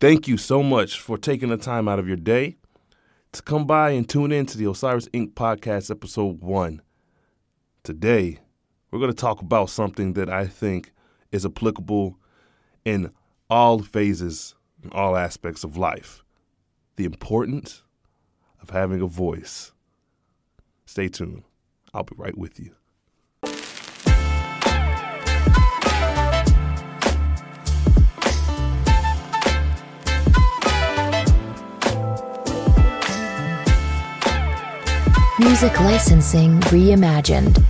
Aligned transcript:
Thank 0.00 0.28
you 0.28 0.36
so 0.36 0.62
much 0.62 1.00
for 1.00 1.18
taking 1.18 1.48
the 1.48 1.56
time 1.56 1.88
out 1.88 1.98
of 1.98 2.06
your 2.06 2.16
day 2.16 2.56
to 3.32 3.42
come 3.42 3.66
by 3.66 3.90
and 3.90 4.08
tune 4.08 4.30
in 4.30 4.46
to 4.46 4.56
the 4.56 4.68
O'Cyrus 4.68 5.08
Ink 5.12 5.34
podcast, 5.34 5.90
episode 5.90 6.40
one. 6.40 6.82
Today, 7.82 8.38
we're 8.92 9.00
going 9.00 9.10
to 9.10 9.16
talk 9.16 9.42
about 9.42 9.70
something 9.70 10.12
that 10.12 10.30
I 10.30 10.46
think 10.46 10.92
is 11.32 11.44
applicable 11.44 12.16
in 12.84 13.10
all 13.50 13.80
phases 13.80 14.54
and 14.84 14.92
all 14.92 15.16
aspects 15.16 15.64
of 15.64 15.76
life 15.76 16.22
the 16.94 17.04
importance 17.04 17.82
of 18.62 18.70
having 18.70 19.00
a 19.00 19.08
voice. 19.08 19.72
Stay 20.86 21.08
tuned. 21.08 21.42
I'll 21.92 22.04
be 22.04 22.14
right 22.16 22.38
with 22.38 22.60
you. 22.60 22.77
Music 35.40 35.78
licensing 35.78 36.58
reimagined. 36.62 37.62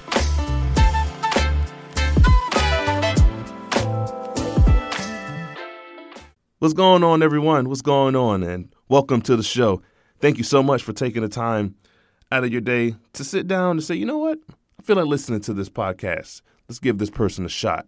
What's 6.60 6.72
going 6.72 7.04
on, 7.04 7.22
everyone? 7.22 7.68
What's 7.68 7.82
going 7.82 8.16
on? 8.16 8.42
And 8.42 8.74
welcome 8.88 9.20
to 9.20 9.36
the 9.36 9.42
show. 9.42 9.82
Thank 10.18 10.38
you 10.38 10.44
so 10.44 10.62
much 10.62 10.82
for 10.82 10.94
taking 10.94 11.20
the 11.20 11.28
time 11.28 11.74
out 12.32 12.42
of 12.42 12.50
your 12.50 12.62
day 12.62 12.94
to 13.12 13.22
sit 13.22 13.46
down 13.46 13.72
and 13.72 13.84
say, 13.84 13.96
you 13.96 14.06
know 14.06 14.16
what? 14.16 14.38
I 14.80 14.82
feel 14.82 14.96
like 14.96 15.04
listening 15.04 15.42
to 15.42 15.52
this 15.52 15.68
podcast. 15.68 16.40
Let's 16.70 16.78
give 16.78 16.96
this 16.96 17.10
person 17.10 17.44
a 17.44 17.50
shot. 17.50 17.86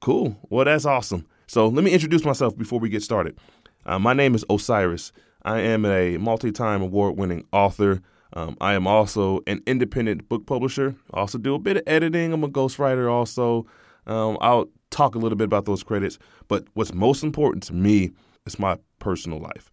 Cool. 0.00 0.36
Well, 0.50 0.64
that's 0.64 0.84
awesome. 0.84 1.28
So 1.46 1.68
let 1.68 1.84
me 1.84 1.92
introduce 1.92 2.24
myself 2.24 2.58
before 2.58 2.80
we 2.80 2.88
get 2.88 3.04
started. 3.04 3.38
Uh, 3.86 4.00
my 4.00 4.14
name 4.14 4.34
is 4.34 4.44
O'Cyrus. 4.50 5.12
I 5.44 5.60
am 5.60 5.86
a 5.86 6.16
multi 6.16 6.50
time 6.50 6.82
award 6.82 7.16
winning 7.16 7.46
author 7.52 8.02
um, 8.34 8.56
I 8.60 8.74
am 8.74 8.86
also 8.86 9.40
an 9.46 9.62
independent 9.66 10.28
book 10.28 10.46
publisher. 10.46 10.94
Also 11.12 11.38
do 11.38 11.54
a 11.54 11.58
bit 11.58 11.78
of 11.78 11.82
editing. 11.86 12.32
I'm 12.32 12.44
a 12.44 12.48
ghostwriter 12.48 13.10
also. 13.10 13.66
Um, 14.06 14.38
I'll 14.40 14.68
talk 14.90 15.14
a 15.14 15.18
little 15.18 15.36
bit 15.36 15.44
about 15.44 15.64
those 15.64 15.82
credits. 15.82 16.18
But 16.46 16.66
what's 16.74 16.94
most 16.94 17.22
important 17.22 17.62
to 17.64 17.74
me 17.74 18.10
is 18.46 18.58
my 18.58 18.78
personal 18.98 19.38
life. 19.38 19.70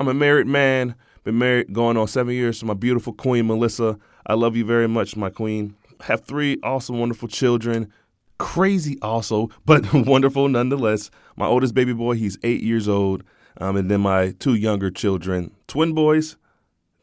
I'm 0.00 0.08
a 0.08 0.14
married 0.14 0.46
man, 0.46 0.94
been 1.24 1.38
married 1.38 1.72
going 1.72 1.96
on 1.96 2.08
seven 2.08 2.34
years 2.34 2.58
to 2.60 2.66
my 2.66 2.74
beautiful 2.74 3.12
queen, 3.12 3.46
Melissa. 3.46 3.98
I 4.26 4.34
love 4.34 4.56
you 4.56 4.64
very 4.64 4.88
much, 4.88 5.16
my 5.16 5.30
queen. 5.30 5.76
Have 6.02 6.24
three 6.24 6.58
awesome, 6.62 6.98
wonderful 6.98 7.28
children. 7.28 7.92
Crazy 8.38 8.98
also, 9.02 9.50
but 9.64 9.92
wonderful 9.94 10.48
nonetheless. 10.48 11.10
My 11.36 11.46
oldest 11.46 11.74
baby 11.74 11.92
boy, 11.92 12.14
he's 12.14 12.38
eight 12.42 12.62
years 12.62 12.88
old. 12.88 13.22
Um, 13.60 13.76
and 13.76 13.90
then 13.90 14.00
my 14.00 14.32
two 14.38 14.54
younger 14.54 14.90
children, 14.90 15.52
twin 15.68 15.92
boys, 15.92 16.36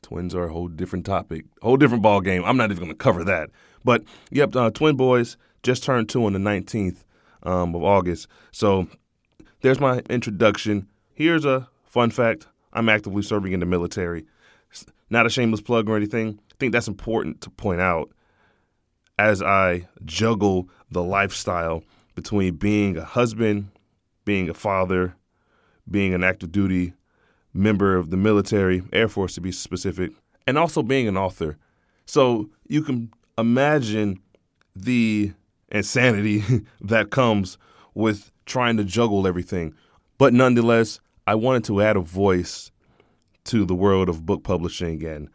Twins 0.09 0.33
are 0.33 0.45
a 0.45 0.51
whole 0.51 0.67
different 0.67 1.05
topic, 1.05 1.45
whole 1.61 1.77
different 1.77 2.01
ball 2.01 2.19
game. 2.19 2.43
I'm 2.43 2.57
not 2.57 2.71
even 2.71 2.83
going 2.83 2.89
to 2.89 2.97
cover 2.97 3.23
that. 3.25 3.51
But 3.85 4.03
yep, 4.31 4.55
uh, 4.55 4.71
twin 4.71 4.95
boys 4.95 5.37
just 5.61 5.83
turned 5.83 6.09
two 6.09 6.25
on 6.25 6.33
the 6.33 6.39
19th 6.39 7.03
um, 7.43 7.75
of 7.75 7.83
August. 7.83 8.27
So 8.51 8.87
there's 9.61 9.79
my 9.79 9.99
introduction. 10.09 10.87
Here's 11.13 11.45
a 11.45 11.69
fun 11.85 12.09
fact: 12.09 12.47
I'm 12.73 12.89
actively 12.89 13.21
serving 13.21 13.53
in 13.53 13.59
the 13.59 13.67
military. 13.67 14.25
Not 15.11 15.27
a 15.27 15.29
shameless 15.29 15.61
plug 15.61 15.87
or 15.87 15.95
anything. 15.95 16.39
I 16.51 16.55
think 16.59 16.73
that's 16.73 16.87
important 16.87 17.41
to 17.41 17.51
point 17.51 17.79
out 17.79 18.09
as 19.19 19.43
I 19.43 19.87
juggle 20.05 20.69
the 20.89 21.03
lifestyle 21.03 21.83
between 22.15 22.55
being 22.55 22.97
a 22.97 23.05
husband, 23.05 23.69
being 24.25 24.49
a 24.49 24.55
father, 24.55 25.15
being 25.87 26.15
an 26.15 26.23
active 26.23 26.51
duty 26.51 26.93
member 27.53 27.95
of 27.95 28.09
the 28.09 28.17
military, 28.17 28.83
Air 28.93 29.07
Force 29.07 29.35
to 29.35 29.41
be 29.41 29.51
specific, 29.51 30.11
and 30.47 30.57
also 30.57 30.83
being 30.83 31.07
an 31.07 31.17
author. 31.17 31.57
So 32.05 32.49
you 32.67 32.81
can 32.81 33.11
imagine 33.37 34.19
the 34.75 35.33
insanity 35.71 36.43
that 36.81 37.11
comes 37.11 37.57
with 37.93 38.31
trying 38.45 38.77
to 38.77 38.83
juggle 38.83 39.27
everything. 39.27 39.73
But 40.17 40.33
nonetheless, 40.33 40.99
I 41.27 41.35
wanted 41.35 41.63
to 41.65 41.81
add 41.81 41.95
a 41.95 42.01
voice 42.01 42.71
to 43.45 43.65
the 43.65 43.75
world 43.75 44.09
of 44.09 44.25
book 44.25 44.43
publishing 44.43 45.03
and 45.05 45.29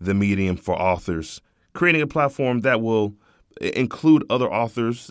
the 0.00 0.14
medium 0.14 0.56
for 0.56 0.74
authors, 0.80 1.40
creating 1.72 2.02
a 2.02 2.06
platform 2.06 2.60
that 2.60 2.80
will 2.80 3.14
include 3.60 4.24
other 4.30 4.52
authors 4.52 5.10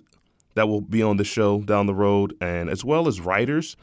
that 0.56 0.68
will 0.68 0.82
be 0.82 1.04
on 1.04 1.18
the 1.18 1.24
show 1.24 1.62
down 1.62 1.86
the 1.86 1.94
road, 1.94 2.34
and 2.42 2.70
as 2.70 2.84
well 2.84 3.08
as 3.08 3.22
writers 3.22 3.76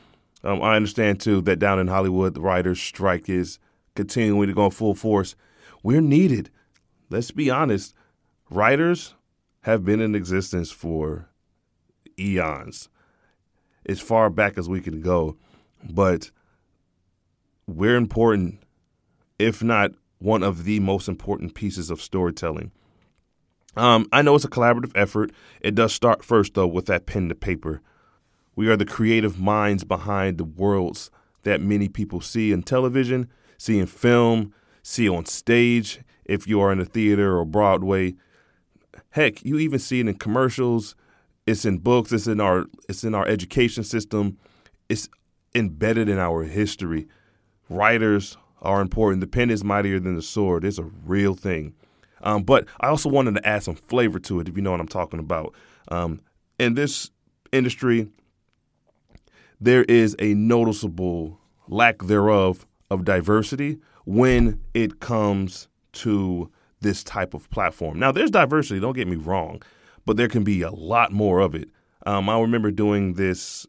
um, 0.45 0.63
I 0.63 0.77
understand 0.77 1.21
too 1.21 1.41
that 1.43 1.59
down 1.59 1.79
in 1.79 1.89
Hollywood, 1.89 2.35
the 2.35 2.41
writers' 2.41 2.81
strike 2.81 3.29
is 3.29 3.59
continuing 3.97 4.49
to 4.49 4.55
go 4.55 4.71
full 4.71 4.95
force. 4.95 5.35
We're 5.83 6.01
needed. 6.01 6.51
Let's 7.11 7.31
be 7.31 7.51
honest. 7.51 7.95
Writers 8.51 9.15
have 9.63 9.85
been 9.85 10.01
in 10.01 10.15
existence 10.15 10.71
for 10.71 11.31
eons, 12.19 12.89
as 13.87 14.01
far 14.01 14.29
back 14.31 14.59
as 14.59 14.69
we 14.69 14.81
can 14.81 15.01
go. 15.01 15.37
But 15.83 16.31
we're 17.67 17.97
important, 17.97 18.61
if 19.39 19.63
not 19.63 19.93
one 20.19 20.43
of 20.43 20.65
the 20.65 20.81
most 20.81 21.09
important 21.09 21.55
pieces 21.55 21.91
of 21.91 22.03
storytelling. 22.03 22.71
Um, 23.77 24.07
I 24.13 24.23
know 24.23 24.35
it's 24.35 24.45
a 24.45 24.51
collaborative 24.51 24.93
effort. 24.95 25.33
It 25.61 25.75
does 25.75 25.93
start 25.93 26.25
first, 26.25 26.55
though, 26.55 26.67
with 26.67 26.87
that 26.87 27.07
pen 27.07 27.29
to 27.29 27.35
paper. 27.35 27.81
We 28.57 28.69
are 28.69 28.77
the 28.77 28.85
creative 28.85 29.39
minds 29.39 29.85
behind 29.85 30.39
the 30.39 30.45
worlds 30.45 31.11
that 31.43 31.61
many 31.61 31.89
people 31.89 32.21
see 32.21 32.53
in 32.53 32.63
television, 32.63 33.29
see 33.59 33.79
in 33.79 33.87
film, 33.87 34.55
see 34.83 35.09
on 35.09 35.27
stage 35.27 36.01
if 36.25 36.47
you 36.47 36.61
are 36.61 36.73
in 36.73 36.81
a 36.81 36.85
theater 36.85 37.37
or 37.37 37.45
Broadway. 37.45 38.15
Heck, 39.11 39.45
you 39.45 39.59
even 39.59 39.79
see 39.79 40.01
it 40.01 40.09
in 40.09 40.15
commercials. 40.15 40.95
It's 41.47 41.65
in 41.65 41.79
books. 41.79 42.13
It's 42.13 42.27
in 42.27 42.41
our 42.41 42.67
it's 42.89 43.05
in 43.05 43.15
our 43.15 43.27
education 43.27 43.85
system. 43.85 44.39
It's 44.89 45.09
embedded 45.55 46.09
in 46.09 46.19
our 46.19 46.45
history. 46.45 47.07
Writers 47.69 48.37
are 48.63 48.81
important. 48.81 49.21
The 49.21 49.27
pen 49.27 49.51
is 49.51 49.63
mightier 49.63 50.01
than 50.01 50.17
the 50.17 50.23
sword. 50.23 50.65
It's 50.65 50.79
a 50.79 50.91
real 51.05 51.35
thing. 51.35 51.75
Um, 52.23 52.43
but 52.43 52.67
I 52.81 52.89
also 52.89 53.11
wanted 53.11 53.35
to 53.35 53.47
add 53.47 53.63
some 53.63 53.75
flavor 53.75 54.19
to 54.21 54.41
it, 54.41 54.49
if 54.49 54.57
you 54.57 54.63
know 54.63 54.71
what 54.71 54.81
I'm 54.81 54.89
talking 54.89 55.21
about. 55.21 55.55
Um, 55.89 56.23
in 56.59 56.75
this 56.75 57.11
industry, 57.53 58.09
there 59.61 59.85
is 59.85 60.17
a 60.19 60.35
noticeable 60.35 61.41
lack 61.69 62.03
thereof 62.03 62.67
of 62.91 63.05
diversity 63.05 63.79
when 64.05 64.61
it 64.75 65.01
comes 65.01 65.69
to 65.93 66.51
this 66.81 67.03
type 67.03 67.35
of 67.35 67.49
platform. 67.51 67.99
Now, 67.99 68.13
there's 68.13 68.31
diversity, 68.31 68.81
don't 68.81 68.95
get 68.95 69.09
me 69.09 69.17
wrong, 69.17 69.63
but 70.05 70.17
there 70.17 70.29
can 70.29 70.45
be 70.45 70.63
a 70.63 70.71
lot 70.71 71.13
more 71.13 71.41
of 71.41 71.55
it. 71.55 71.71
Um, 72.07 72.29
I 72.29 72.39
remember 72.39 72.71
doing 72.71 73.15
this 73.15 73.67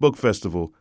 book 0.00 0.16
festival 0.16 0.74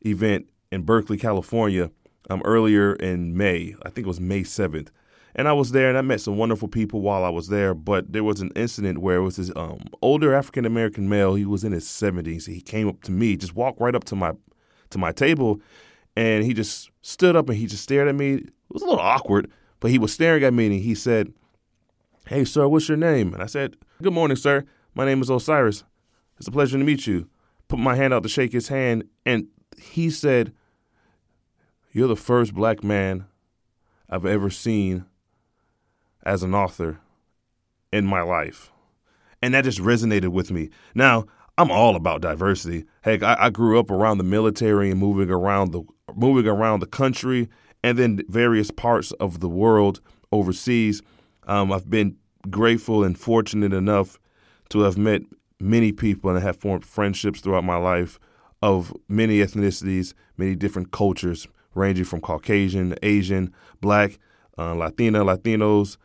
event 0.00 0.48
in 0.72 0.82
Berkeley, 0.82 1.16
California, 1.16 1.90
um, 2.28 2.42
earlier 2.44 2.94
in 2.94 3.36
May. 3.36 3.74
I 3.84 3.90
think 3.90 4.06
it 4.06 4.08
was 4.08 4.20
May 4.20 4.42
7th. 4.42 4.88
And 5.34 5.48
I 5.48 5.52
was 5.52 5.72
there 5.72 5.88
and 5.88 5.96
I 5.96 6.02
met 6.02 6.20
some 6.20 6.36
wonderful 6.36 6.68
people 6.68 7.00
while 7.00 7.24
I 7.24 7.30
was 7.30 7.48
there. 7.48 7.74
But 7.74 8.12
there 8.12 8.24
was 8.24 8.40
an 8.40 8.50
incident 8.54 8.98
where 8.98 9.16
it 9.16 9.22
was 9.22 9.36
this 9.36 9.50
um, 9.56 9.80
older 10.02 10.34
African 10.34 10.64
American 10.66 11.08
male. 11.08 11.34
He 11.34 11.46
was 11.46 11.64
in 11.64 11.72
his 11.72 11.86
70s. 11.86 12.46
He 12.46 12.60
came 12.60 12.88
up 12.88 13.02
to 13.04 13.12
me, 13.12 13.36
just 13.36 13.54
walked 13.54 13.80
right 13.80 13.94
up 13.94 14.04
to 14.04 14.16
my 14.16 14.32
to 14.90 14.98
my 14.98 15.10
table, 15.10 15.60
and 16.16 16.44
he 16.44 16.52
just 16.52 16.90
stood 17.00 17.34
up 17.34 17.48
and 17.48 17.56
he 17.56 17.66
just 17.66 17.82
stared 17.82 18.08
at 18.08 18.14
me. 18.14 18.34
It 18.34 18.52
was 18.68 18.82
a 18.82 18.86
little 18.86 19.00
awkward, 19.00 19.50
but 19.80 19.90
he 19.90 19.98
was 19.98 20.12
staring 20.12 20.44
at 20.44 20.52
me 20.52 20.66
and 20.66 20.74
he 20.74 20.94
said, 20.94 21.32
Hey, 22.26 22.44
sir, 22.44 22.68
what's 22.68 22.88
your 22.88 22.98
name? 22.98 23.32
And 23.32 23.42
I 23.42 23.46
said, 23.46 23.76
Good 24.02 24.12
morning, 24.12 24.36
sir. 24.36 24.64
My 24.94 25.06
name 25.06 25.22
is 25.22 25.30
O'Cyrus. 25.30 25.84
It's 26.38 26.48
a 26.48 26.52
pleasure 26.52 26.76
to 26.76 26.84
meet 26.84 27.06
you. 27.06 27.28
Put 27.68 27.78
my 27.78 27.94
hand 27.94 28.12
out 28.12 28.22
to 28.24 28.28
shake 28.28 28.52
his 28.52 28.68
hand, 28.68 29.04
and 29.24 29.46
he 29.78 30.10
said, 30.10 30.52
You're 31.90 32.08
the 32.08 32.16
first 32.16 32.52
black 32.52 32.84
man 32.84 33.24
I've 34.10 34.26
ever 34.26 34.50
seen 34.50 35.06
as 36.24 36.42
an 36.42 36.54
author 36.54 37.00
in 37.92 38.06
my 38.06 38.22
life. 38.22 38.70
And 39.40 39.54
that 39.54 39.64
just 39.64 39.80
resonated 39.80 40.28
with 40.28 40.50
me. 40.50 40.70
Now, 40.94 41.26
I'm 41.58 41.70
all 41.70 41.96
about 41.96 42.22
diversity. 42.22 42.86
Heck, 43.02 43.22
I, 43.22 43.36
I, 43.38 43.50
grew 43.50 43.78
up 43.78 43.90
around 43.90 44.18
the 44.18 44.24
military 44.24 44.90
and 44.90 44.98
moving 44.98 45.30
around 45.30 45.72
the 45.72 45.82
moving 46.14 46.46
around 46.46 46.80
the 46.80 46.86
country 46.86 47.48
and 47.84 47.98
then 47.98 48.20
various 48.28 48.70
parts 48.70 49.12
of 49.12 49.40
the 49.40 49.48
world 49.48 50.00
overseas. 50.30 51.02
Um, 51.46 51.72
I've 51.72 51.90
been 51.90 52.16
grateful 52.50 53.04
and 53.04 53.18
fortunate 53.18 53.72
enough 53.72 54.18
to 54.70 54.80
have 54.80 54.96
met 54.96 55.22
many 55.60 55.92
people 55.92 56.30
and 56.30 56.42
have 56.42 56.56
formed 56.56 56.84
friendships 56.84 57.40
throughout 57.40 57.64
my 57.64 57.76
life 57.76 58.18
of 58.62 58.94
many 59.08 59.38
ethnicities, 59.38 60.14
many 60.36 60.54
different 60.54 60.90
cultures, 60.90 61.46
ranging 61.74 62.04
from 62.04 62.20
Caucasian, 62.20 62.94
Asian, 63.02 63.52
Black, 63.80 64.18
uh, 64.58 64.74
Latina, 64.74 65.24
Latinos, 65.24 65.96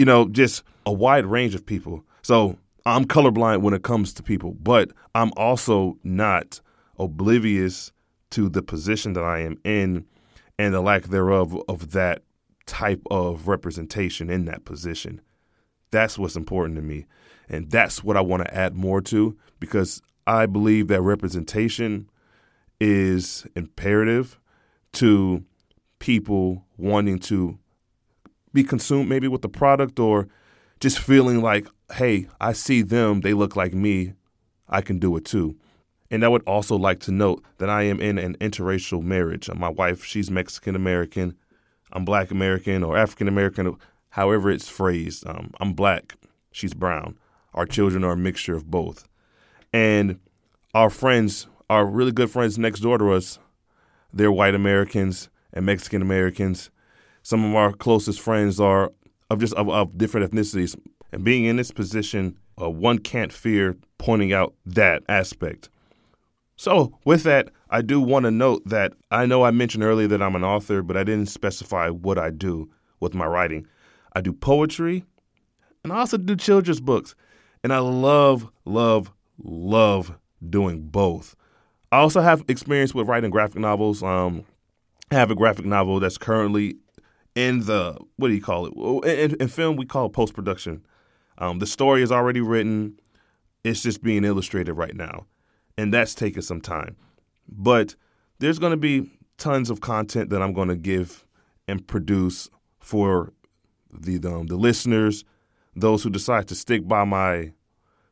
you 0.00 0.06
know, 0.06 0.26
just 0.30 0.62
a 0.86 0.92
wide 0.92 1.26
range 1.26 1.54
of 1.54 1.66
people. 1.66 2.02
So 2.22 2.56
I'm 2.86 3.04
colorblind 3.04 3.60
when 3.60 3.74
it 3.74 3.82
comes 3.82 4.14
to 4.14 4.22
people, 4.22 4.54
but 4.54 4.92
I'm 5.14 5.30
also 5.36 5.98
not 6.02 6.62
oblivious 6.98 7.92
to 8.30 8.48
the 8.48 8.62
position 8.62 9.12
that 9.12 9.24
I 9.24 9.40
am 9.40 9.58
in 9.62 10.06
and 10.58 10.72
the 10.72 10.80
lack 10.80 11.02
thereof 11.02 11.54
of 11.68 11.90
that 11.90 12.22
type 12.64 13.02
of 13.10 13.46
representation 13.46 14.30
in 14.30 14.46
that 14.46 14.64
position. 14.64 15.20
That's 15.90 16.18
what's 16.18 16.34
important 16.34 16.76
to 16.76 16.82
me. 16.82 17.04
And 17.50 17.70
that's 17.70 18.02
what 18.02 18.16
I 18.16 18.22
want 18.22 18.42
to 18.42 18.54
add 18.54 18.74
more 18.74 19.02
to 19.02 19.36
because 19.58 20.00
I 20.26 20.46
believe 20.46 20.88
that 20.88 21.02
representation 21.02 22.08
is 22.80 23.46
imperative 23.54 24.40
to 24.94 25.44
people 25.98 26.64
wanting 26.78 27.18
to 27.18 27.58
be 28.52 28.64
consumed 28.64 29.08
maybe 29.08 29.28
with 29.28 29.42
the 29.42 29.48
product 29.48 29.98
or 29.98 30.28
just 30.80 30.98
feeling 30.98 31.40
like, 31.42 31.68
hey, 31.94 32.28
I 32.40 32.52
see 32.52 32.82
them, 32.82 33.20
they 33.20 33.34
look 33.34 33.56
like 33.56 33.74
me, 33.74 34.14
I 34.68 34.80
can 34.80 34.98
do 34.98 35.16
it 35.16 35.24
too. 35.24 35.56
And 36.10 36.24
I 36.24 36.28
would 36.28 36.42
also 36.42 36.76
like 36.76 37.00
to 37.00 37.12
note 37.12 37.44
that 37.58 37.70
I 37.70 37.82
am 37.82 38.00
in 38.00 38.18
an 38.18 38.36
interracial 38.40 39.02
marriage. 39.02 39.48
My 39.54 39.68
wife, 39.68 40.04
she's 40.04 40.30
Mexican 40.30 40.74
American. 40.74 41.36
I'm 41.92 42.04
Black 42.04 42.30
American 42.30 42.82
or 42.82 42.96
African 42.96 43.28
American, 43.28 43.76
however 44.10 44.50
it's 44.50 44.68
phrased. 44.68 45.26
Um, 45.26 45.52
I'm 45.60 45.72
black, 45.72 46.14
she's 46.52 46.74
brown. 46.74 47.18
Our 47.54 47.66
children 47.66 48.04
are 48.04 48.12
a 48.12 48.16
mixture 48.16 48.54
of 48.54 48.70
both. 48.70 49.08
And 49.72 50.18
our 50.74 50.90
friends, 50.90 51.46
our 51.68 51.84
really 51.84 52.12
good 52.12 52.30
friends 52.30 52.58
next 52.58 52.80
door 52.80 52.98
to 52.98 53.12
us, 53.12 53.38
they're 54.12 54.32
white 54.32 54.54
Americans 54.54 55.28
and 55.52 55.66
Mexican 55.66 56.02
Americans. 56.02 56.70
Some 57.22 57.44
of 57.44 57.54
our 57.54 57.72
closest 57.72 58.20
friends 58.20 58.60
are 58.60 58.92
of 59.30 59.38
just 59.38 59.54
of, 59.54 59.68
of 59.68 59.96
different 59.96 60.30
ethnicities. 60.30 60.76
And 61.12 61.24
being 61.24 61.44
in 61.44 61.56
this 61.56 61.70
position, 61.70 62.38
uh, 62.60 62.70
one 62.70 62.98
can't 62.98 63.32
fear 63.32 63.76
pointing 63.98 64.32
out 64.32 64.54
that 64.64 65.02
aspect. 65.08 65.68
So, 66.56 66.98
with 67.04 67.22
that, 67.22 67.50
I 67.70 67.80
do 67.80 68.00
want 68.00 68.24
to 68.24 68.30
note 68.30 68.62
that 68.66 68.92
I 69.10 69.24
know 69.24 69.44
I 69.44 69.50
mentioned 69.50 69.82
earlier 69.82 70.08
that 70.08 70.22
I'm 70.22 70.36
an 70.36 70.44
author, 70.44 70.82
but 70.82 70.96
I 70.96 71.04
didn't 71.04 71.30
specify 71.30 71.88
what 71.88 72.18
I 72.18 72.30
do 72.30 72.70
with 73.00 73.14
my 73.14 73.26
writing. 73.26 73.66
I 74.14 74.20
do 74.20 74.32
poetry, 74.32 75.04
and 75.82 75.92
I 75.92 76.00
also 76.00 76.18
do 76.18 76.36
children's 76.36 76.80
books. 76.80 77.14
And 77.62 77.72
I 77.72 77.78
love, 77.78 78.50
love, 78.64 79.12
love 79.42 80.18
doing 80.48 80.82
both. 80.82 81.36
I 81.92 81.98
also 81.98 82.20
have 82.20 82.44
experience 82.48 82.94
with 82.94 83.08
writing 83.08 83.30
graphic 83.30 83.58
novels. 83.58 84.02
Um, 84.02 84.44
I 85.10 85.16
have 85.16 85.30
a 85.30 85.34
graphic 85.34 85.66
novel 85.66 86.00
that's 86.00 86.18
currently 86.18 86.76
in 87.40 87.60
the 87.66 87.98
what 88.16 88.28
do 88.28 88.34
you 88.34 88.42
call 88.42 88.66
it? 88.66 89.32
In, 89.32 89.36
in 89.40 89.48
film, 89.48 89.76
we 89.76 89.86
call 89.86 90.06
it 90.06 90.12
post 90.12 90.34
production. 90.34 90.84
Um, 91.38 91.58
the 91.58 91.66
story 91.66 92.02
is 92.02 92.12
already 92.12 92.40
written; 92.40 92.98
it's 93.64 93.82
just 93.82 94.02
being 94.02 94.24
illustrated 94.24 94.74
right 94.74 94.94
now 94.94 95.26
and 95.80 95.94
that's 95.94 96.14
taken 96.14 96.42
some 96.42 96.60
time. 96.60 96.94
But 97.48 97.94
there's 98.38 98.58
going 98.58 98.72
to 98.72 98.76
be 98.76 99.10
tons 99.38 99.70
of 99.70 99.80
content 99.80 100.28
that 100.30 100.42
I'm 100.42 100.52
going 100.52 100.68
to 100.68 100.76
give 100.76 101.24
and 101.66 101.86
produce 101.86 102.50
for 102.78 103.32
the 103.90 104.16
um, 104.28 104.46
the 104.46 104.56
listeners, 104.56 105.24
those 105.74 106.02
who 106.02 106.10
decide 106.10 106.48
to 106.48 106.54
stick 106.54 106.86
by 106.86 107.04
my 107.04 107.52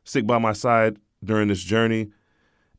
stick 0.03 0.25
by 0.25 0.39
my 0.39 0.53
side 0.53 0.97
during 1.23 1.47
this 1.47 1.63
journey. 1.63 2.09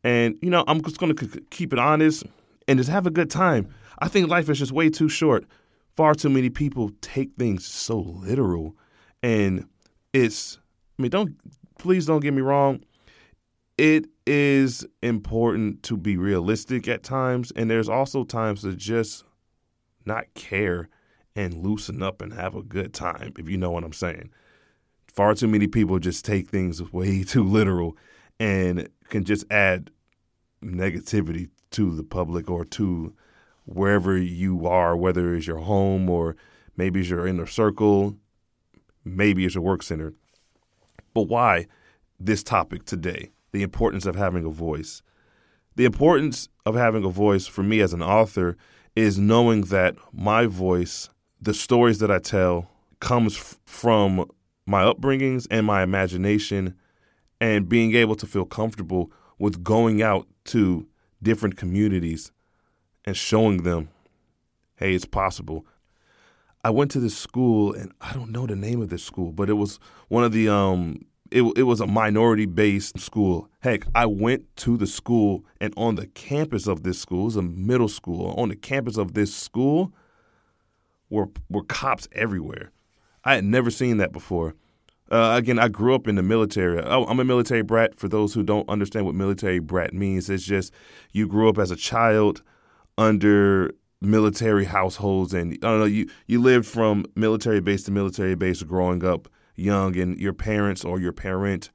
And 0.03 0.37
you 0.43 0.51
know, 0.51 0.65
I'm 0.67 0.83
just 0.83 0.99
going 0.99 1.15
to 1.15 1.41
keep 1.51 1.73
it 1.73 1.79
honest 1.79 2.25
and 2.67 2.79
just 2.79 2.91
have 2.91 3.07
a 3.07 3.11
good 3.11 3.31
time. 3.31 3.73
I 4.01 4.09
think 4.09 4.29
life 4.29 4.49
is 4.49 4.59
just 4.59 4.73
way 4.73 4.91
too 4.91 5.09
short. 5.09 5.45
Far 6.01 6.15
too 6.15 6.31
many 6.31 6.49
people 6.49 6.93
take 7.03 7.35
things 7.39 7.67
so 7.67 8.01
literal, 8.01 8.75
and 9.23 9.67
it's. 10.15 10.59
I 10.99 11.03
mean, 11.03 11.11
don't 11.11 11.37
please 11.79 12.07
don't 12.07 12.21
get 12.21 12.33
me 12.33 12.41
wrong 12.41 12.81
it 13.81 14.11
is 14.27 14.87
important 15.03 15.83
to 15.85 15.97
be 15.97 16.19
realistic 16.19 16.87
at 16.87 17.03
times, 17.03 17.51
and 17.57 17.71
there's 17.71 17.89
also 17.89 18.25
times 18.25 18.61
to 18.61 18.77
just 18.77 19.25
not 20.05 20.27
care 20.35 20.91
and 21.35 21.65
loosen 21.65 22.03
up 22.03 22.21
and 22.21 22.35
have 22.35 22.55
a 22.55 22.63
good 22.63 22.93
time, 22.93 23.33
if 23.39 23.49
you 23.49 23.57
know 23.57 23.71
what 23.71 23.83
I'm 23.83 23.95
saying. 23.95 24.29
Far 25.15 25.35
too 25.35 25.49
many 25.49 25.67
people 25.67 25.99
just 25.99 26.27
take 26.27 26.51
things 26.51 26.93
way 26.93 27.25
too 27.25 27.43
literal 27.43 27.97
and 28.39 28.87
can 29.09 29.25
just 29.25 29.51
add 29.51 29.91
negativity 30.63 31.49
to 31.71 31.97
the 31.97 32.05
public 32.05 32.51
or 32.51 32.67
to 32.67 33.15
wherever 33.65 34.17
you 34.17 34.67
are, 34.67 34.97
whether 34.97 35.35
it's 35.35 35.47
your 35.47 35.59
home 35.59 36.09
or 36.09 36.37
maybe 36.77 37.01
it's 37.01 37.11
your 37.11 37.27
inner 37.27 37.47
circle, 37.47 38.17
maybe 39.05 39.45
it's 39.45 39.55
your 39.55 39.65
work 39.65 39.83
center. 39.83 40.15
But 41.15 41.23
why 41.23 41.67
this 42.19 42.43
topic 42.43 42.85
today? 42.85 43.31
the 43.53 43.63
importance 43.63 44.07
of 44.07 44.17
having 44.17 44.45
a 44.45 44.51
voice. 44.51 45.03
The 45.77 45.85
importance 45.85 46.49
of 46.67 46.75
having 46.75 47.05
a 47.05 47.11
voice 47.11 47.47
for 47.47 47.63
me 47.63 47.81
as 47.81 47.93
an 47.93 48.03
author 48.03 48.57
is 48.97 49.19
knowing 49.19 49.63
that 49.63 49.97
my 50.13 50.47
voice, 50.47 51.09
the 51.41 51.55
stories 51.55 51.99
that 52.01 52.11
I 52.11 52.19
tell, 52.19 52.71
comes 53.01 53.37
f- 53.37 53.59
from 53.65 54.27
my 54.67 54.83
upbringings 54.83 55.47
and 55.51 55.67
my 55.67 55.83
imagination, 55.83 56.75
and 57.41 57.69
being 57.69 57.95
able 57.95 58.17
to 58.17 58.27
feel 58.27 58.45
comfortable 58.45 59.11
with 59.39 59.65
going 59.65 60.03
out 60.03 60.29
to 60.45 60.87
different 61.23 61.57
communities 61.57 62.31
and 63.05 63.17
showing 63.17 63.63
them, 63.63 63.89
hey, 64.77 64.95
it's 64.95 65.05
possible. 65.05 65.67
I 66.63 66.71
went 66.71 66.91
to 66.93 67.01
this 67.01 67.17
school, 67.17 67.73
and 67.73 67.93
I 68.01 68.13
don't 68.13 68.31
know 68.31 68.47
the 68.47 68.57
name 68.57 68.83
of 68.83 68.91
this 68.91 69.03
school, 69.03 69.33
but 69.33 69.49
it 69.49 69.55
was 69.55 69.79
one 70.09 70.25
of 70.25 70.33
the 70.33 70.49
um, 70.49 71.07
it, 71.31 71.43
it 71.57 71.63
was 71.63 71.81
a 71.81 71.87
minority 71.87 72.47
based 72.47 72.99
school. 72.99 73.49
Heck, 73.61 73.85
I 73.95 74.07
went 74.07 74.45
to 74.57 74.77
the 74.77 74.87
school 74.87 75.45
and 75.61 75.73
on 75.77 75.95
the 75.95 76.07
campus 76.09 76.67
of 76.67 76.83
this 76.83 76.99
school, 76.99 77.23
it 77.23 77.25
was 77.27 77.37
a 77.37 77.43
middle 77.43 77.89
school, 77.89 78.35
on 78.37 78.49
the 78.49 78.57
campus 78.57 78.97
of 78.97 79.15
this 79.15 79.35
school 79.35 79.93
were 81.09 81.29
were 81.49 81.65
cops 81.65 82.09
everywhere. 82.13 82.73
I 83.25 83.35
had 83.35 83.45
never 83.45 83.71
seen 83.71 83.99
that 83.99 84.13
before. 84.13 84.55
Uh, 85.11 85.35
again, 85.37 85.59
I 85.59 85.69
grew 85.69 85.95
up 85.95 86.07
in 86.07 86.15
the 86.15 86.23
military. 86.23 86.81
I'm 86.81 87.19
a 87.19 87.25
military 87.25 87.63
brat. 87.63 87.99
For 87.99 88.09
those 88.09 88.33
who 88.33 88.45
don't 88.45 88.69
understand 88.69 89.07
what 89.07 89.17
military 89.17 89.59
brat 89.59 89.93
means, 89.93 90.31
it's 90.31 90.45
just 90.45 90.73
you 91.11 91.27
grew 91.27 91.49
up 91.49 91.59
as 91.59 91.73
a 91.73 91.77
child 91.77 92.43
under 93.01 93.73
military 94.03 94.67
households, 94.67 95.33
and 95.33 95.55
I 95.55 95.57
don't 95.57 95.79
know 95.81 95.85
you 95.87 96.09
you 96.27 96.41
lived 96.41 96.67
from 96.67 97.07
military 97.17 97.61
base 97.61 97.83
to 97.85 97.91
military 97.91 98.35
base 98.35 98.63
growing 98.63 99.05
up 99.05 99.27
young 99.57 99.97
and 99.97 100.19
your 100.19 100.35
parents 100.35 100.85
or 100.85 101.01
your 101.01 101.13
parent 101.13 101.71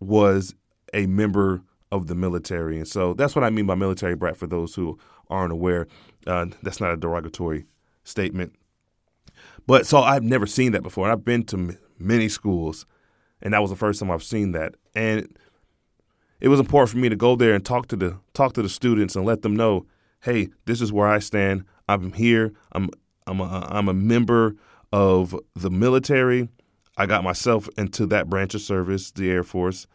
was 0.00 0.54
a 0.94 1.06
member 1.06 1.62
of 1.90 2.06
the 2.06 2.14
military. 2.14 2.78
And 2.78 2.88
so 2.88 3.12
that's 3.12 3.34
what 3.34 3.44
I 3.44 3.50
mean 3.50 3.66
by 3.66 3.74
military 3.74 4.14
brat 4.14 4.36
for 4.36 4.46
those 4.46 4.74
who 4.74 4.98
aren't 5.28 5.52
aware. 5.52 5.86
Uh, 6.26 6.46
that's 6.62 6.80
not 6.80 6.92
a 6.92 6.96
derogatory 6.96 7.66
statement. 8.04 8.54
But 9.66 9.86
so 9.86 9.98
I've 9.98 10.22
never 10.22 10.46
seen 10.46 10.72
that 10.72 10.82
before. 10.82 11.04
And 11.04 11.12
I've 11.12 11.24
been 11.24 11.44
to 11.46 11.76
many 11.98 12.28
schools, 12.28 12.86
and 13.40 13.52
that 13.52 13.60
was 13.60 13.70
the 13.70 13.76
first 13.76 14.00
time 14.00 14.10
I've 14.10 14.22
seen 14.22 14.52
that. 14.52 14.74
And 14.94 15.36
it 16.40 16.48
was 16.48 16.60
important 16.60 16.90
for 16.90 16.98
me 16.98 17.08
to 17.08 17.16
go 17.16 17.36
there 17.36 17.54
and 17.54 17.64
talk 17.64 17.88
to 17.88 17.96
the 17.96 18.18
talk 18.32 18.52
to 18.54 18.62
the 18.62 18.68
students 18.68 19.16
and 19.16 19.24
let 19.24 19.42
them 19.42 19.54
know, 19.54 19.86
hey, 20.22 20.48
this 20.64 20.80
is 20.80 20.92
where 20.92 21.06
I 21.06 21.18
stand. 21.18 21.64
I'm 21.88 22.12
here. 22.12 22.52
I'm 22.72 22.90
I'm 23.26 23.40
a, 23.40 23.68
I'm 23.70 23.88
a 23.88 23.94
member 23.94 24.56
of 24.92 25.36
the 25.54 25.70
military. 25.70 26.48
I 26.96 27.06
got 27.06 27.22
myself 27.22 27.68
into 27.78 28.06
that 28.06 28.28
branch 28.28 28.54
of 28.54 28.60
service, 28.60 29.10
the 29.10 29.30
Air 29.30 29.44
Force. 29.44 29.86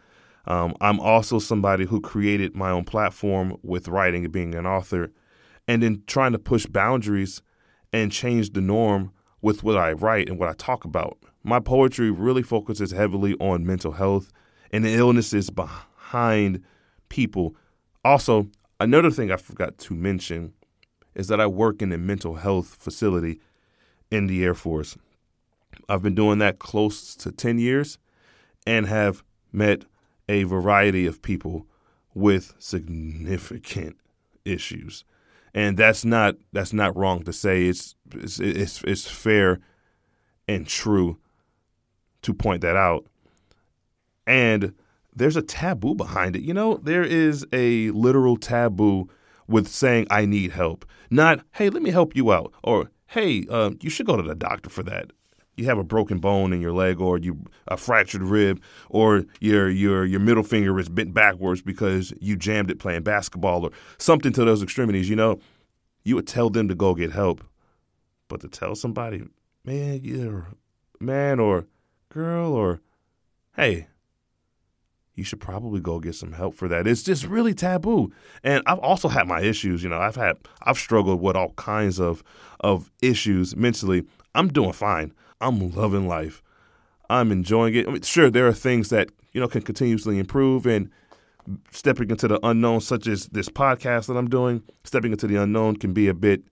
Um, 0.46 0.76
I'm 0.80 1.00
also 1.00 1.40
somebody 1.40 1.86
who 1.86 2.00
created 2.00 2.56
my 2.56 2.70
own 2.72 2.86
platform 2.86 3.58
with 3.64 3.90
writing 3.90 4.24
and 4.24 4.34
being 4.34 4.56
an 4.56 4.66
author, 4.66 5.12
and 5.68 5.84
then 5.84 6.04
trying 6.08 6.32
to 6.32 6.40
push 6.40 6.66
boundaries 6.66 7.42
and 7.92 8.12
change 8.12 8.54
the 8.54 8.62
norm 8.62 9.12
with 9.42 9.64
what 9.64 9.78
I 9.78 9.92
write 9.92 10.30
and 10.30 10.40
what 10.40 10.50
I 10.50 10.54
talk 10.54 10.86
about. 10.86 11.18
My 11.44 11.60
poetry 11.60 12.12
really 12.12 12.44
focuses 12.44 12.92
heavily 12.92 13.36
on 13.40 13.66
mental 13.66 13.94
health 13.94 14.32
and 14.72 14.84
the 14.84 14.94
illnesses 14.94 15.50
behind 15.50 16.64
people. 17.10 17.56
Also, 18.04 18.48
another 18.80 19.12
thing 19.12 19.32
I 19.32 19.38
forgot 19.38 19.78
to 19.80 19.94
mention 19.94 20.54
is 21.16 21.28
that 21.28 21.42
I 21.42 21.48
work 21.48 21.82
in 21.82 21.92
a 21.92 21.98
mental 21.98 22.36
health 22.36 22.76
facility 22.80 23.40
in 24.12 24.28
the 24.28 24.44
Air 24.44 24.54
Force. 24.54 24.98
I've 25.90 26.02
been 26.02 26.16
doing 26.16 26.40
that 26.40 26.60
close 26.60 27.16
to 27.16 27.32
10 27.32 27.60
years 27.60 27.98
and 28.66 28.86
have 28.88 29.24
met 29.52 29.86
a 30.30 30.44
variety 30.44 31.06
of 31.06 31.22
people 31.22 31.66
with 32.14 32.54
significant 32.60 33.98
issues. 34.46 35.06
And 35.54 35.78
that's 35.78 36.04
not 36.06 36.36
that's 36.52 36.74
not 36.74 36.96
wrong 36.96 37.24
to 37.24 37.34
say. 37.34 37.66
It's 37.66 37.96
it's 38.14 38.40
it's, 38.40 38.84
it's 38.84 39.08
fair 39.08 39.60
and 40.48 40.68
true 40.68 41.18
to 42.22 42.34
point 42.34 42.62
that 42.62 42.76
out. 42.76 43.06
And 44.26 44.74
there's 45.18 45.36
a 45.36 45.42
taboo 45.42 45.96
behind 45.96 46.36
it. 46.36 46.44
You 46.44 46.54
know, 46.54 46.78
there 46.78 47.04
is 47.04 47.46
a 47.52 47.92
literal 47.92 48.38
taboo 48.38 49.10
with 49.48 49.68
saying 49.68 50.08
I 50.10 50.26
need 50.26 50.52
help. 50.52 50.86
Not, 51.10 51.42
hey, 51.54 51.70
let 51.70 51.82
me 51.82 51.92
help 51.92 52.16
you 52.16 52.32
out, 52.32 52.54
or 52.64 52.92
hey, 53.08 53.46
uh, 53.50 53.72
you 53.82 53.90
should 53.90 54.06
go 54.06 54.18
to 54.18 54.24
the 54.24 54.36
doctor 54.36 54.70
for 54.70 54.84
that 54.84 55.12
you 55.58 55.66
have 55.66 55.78
a 55.78 55.84
broken 55.84 56.20
bone 56.20 56.54
in 56.54 56.62
your 56.62 56.72
leg 56.72 57.02
or 57.02 57.18
you 57.18 57.44
a 57.68 57.76
fractured 57.76 58.22
rib 58.22 58.62
or 58.90 59.24
your 59.42 59.70
your 59.70 60.06
your 60.06 60.20
middle 60.20 60.44
finger 60.44 60.80
is 60.80 60.88
bent 60.88 61.14
backwards 61.14 61.62
because 61.62 62.14
you 62.22 62.36
jammed 62.38 62.72
it 62.72 62.80
playing 62.80 63.04
basketball 63.04 63.66
or 63.66 63.72
something 63.98 64.32
to 64.32 64.46
those 64.46 64.64
extremities, 64.64 65.10
you 65.10 65.16
know, 65.16 65.40
you 66.04 66.16
would 66.16 66.28
tell 66.28 66.50
them 66.50 66.68
to 66.68 66.76
go 66.76 66.94
get 66.94 67.12
help. 67.12 67.44
But 68.30 68.42
to 68.42 68.48
tell 68.48 68.76
somebody, 68.76 69.24
man, 69.66 70.02
you're 70.04 70.48
man 71.00 71.40
or 71.40 71.66
girl 72.10 72.54
or 72.54 72.82
hey, 73.56 73.88
you 75.18 75.24
should 75.24 75.42
probably 75.42 75.82
go 75.82 76.00
get 76.00 76.14
some 76.14 76.34
help 76.34 76.56
for 76.56 76.68
that. 76.68 76.86
It's 76.86 77.02
just 77.02 77.26
really 77.26 77.56
taboo. 77.56 78.12
And 78.44 78.62
I've 78.68 78.80
also 78.80 79.08
had 79.08 79.28
my 79.28 79.42
issues, 79.42 79.84
you 79.84 79.90
know. 79.90 79.98
I've 79.98 80.16
had 80.16 80.38
I've 80.62 80.78
struggled 80.78 81.22
with 81.22 81.36
all 81.36 81.54
kinds 81.54 82.00
of 82.00 82.24
of 82.60 82.92
issues 83.02 83.56
mentally. 83.56 84.06
I'm 84.36 84.48
doing 84.48 84.74
fine. 84.74 85.12
I'm 85.42 85.72
loving 85.72 86.08
life. 86.08 86.44
I'm 87.10 87.32
enjoying 87.32 87.74
it. 87.74 87.88
I 87.88 87.92
mean, 87.92 88.02
sure, 88.04 88.30
there 88.30 88.48
are 88.48 88.54
things 88.54 88.90
that 88.90 89.10
you 89.34 89.42
know 89.42 89.48
can 89.48 89.64
continuously 89.64 90.20
improve, 90.20 90.68
and 90.68 90.92
stepping 91.72 92.12
into 92.12 92.28
the 92.28 92.40
unknown, 92.46 92.82
such 92.82 93.08
as 93.08 93.26
this 93.28 93.50
podcast 93.50 94.08
that 94.08 94.18
I'm 94.18 94.30
doing, 94.30 94.62
stepping 94.84 95.12
into 95.12 95.26
the 95.26 95.42
unknown 95.42 95.78
can 95.78 95.94
be 95.94 96.08
a 96.08 96.14
bit 96.14 96.44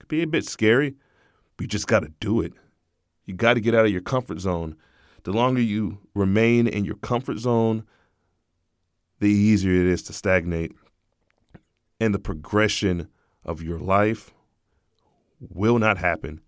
can 0.00 0.08
be 0.08 0.22
a 0.22 0.26
bit 0.26 0.44
scary. 0.44 0.96
But 1.56 1.64
you 1.64 1.68
just 1.68 1.86
got 1.86 2.00
to 2.00 2.12
do 2.20 2.42
it. 2.42 2.52
You 3.24 3.34
got 3.34 3.54
to 3.54 3.60
get 3.60 3.74
out 3.74 3.86
of 3.86 3.90
your 3.90 4.02
comfort 4.02 4.40
zone. 4.40 4.76
The 5.24 5.32
longer 5.32 5.62
you 5.62 5.98
remain 6.14 6.66
in 6.66 6.84
your 6.84 6.96
comfort 6.96 7.38
zone, 7.38 7.84
the 9.22 9.30
easier 9.30 9.72
it 9.72 9.86
is 9.86 10.02
to 10.04 10.12
stagnate, 10.12 10.72
and 11.98 12.14
the 12.14 12.18
progression 12.18 13.08
of 13.44 13.62
your 13.62 13.78
life 13.78 14.32
will 15.40 15.78
not 15.78 15.98
happen 15.98 16.40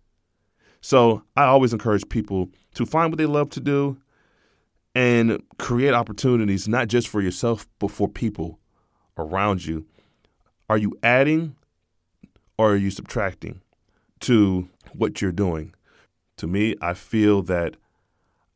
so 0.84 1.22
I 1.34 1.44
always 1.44 1.72
encourage 1.72 2.06
people 2.10 2.50
to 2.74 2.84
find 2.84 3.10
what 3.10 3.16
they 3.16 3.24
love 3.24 3.48
to 3.50 3.60
do 3.60 3.96
and 4.94 5.42
create 5.58 5.94
opportunities, 5.94 6.68
not 6.68 6.88
just 6.88 7.08
for 7.08 7.22
yourself, 7.22 7.66
but 7.78 7.90
for 7.90 8.06
people 8.06 8.58
around 9.16 9.64
you. 9.64 9.86
Are 10.68 10.76
you 10.76 10.92
adding 11.02 11.56
or 12.58 12.72
are 12.72 12.76
you 12.76 12.90
subtracting 12.90 13.62
to 14.20 14.68
what 14.92 15.22
you're 15.22 15.32
doing? 15.32 15.72
To 16.36 16.46
me, 16.46 16.76
I 16.82 16.92
feel 16.92 17.40
that 17.44 17.76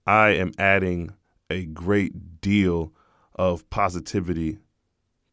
I 0.07 0.33
am 0.33 0.53
adding 0.59 1.15
a 1.49 1.65
great 1.65 2.43
deal 2.43 2.93
of 3.39 3.69
positivity 3.71 4.59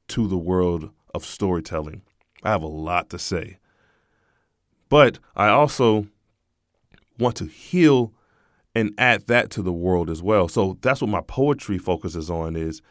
to 0.10 0.28
the 0.28 0.38
world 0.38 0.92
of 1.14 1.26
storytelling. 1.26 2.02
I 2.44 2.52
have 2.52 2.62
a 2.62 2.68
lot 2.68 3.10
to 3.10 3.20
say. 3.20 3.58
But 4.90 5.20
I 5.36 5.50
also 5.50 6.08
want 7.18 7.36
to 7.38 7.46
heal 7.46 8.14
and 8.76 8.94
add 8.98 9.28
that 9.28 9.50
to 9.52 9.62
the 9.62 9.74
world 9.74 10.10
as 10.10 10.22
well. 10.22 10.48
So 10.48 10.78
that's 10.82 11.02
what 11.02 11.10
my 11.10 11.22
poetry 11.22 11.78
focuses 11.78 12.30
on 12.30 12.56
is 12.56 12.82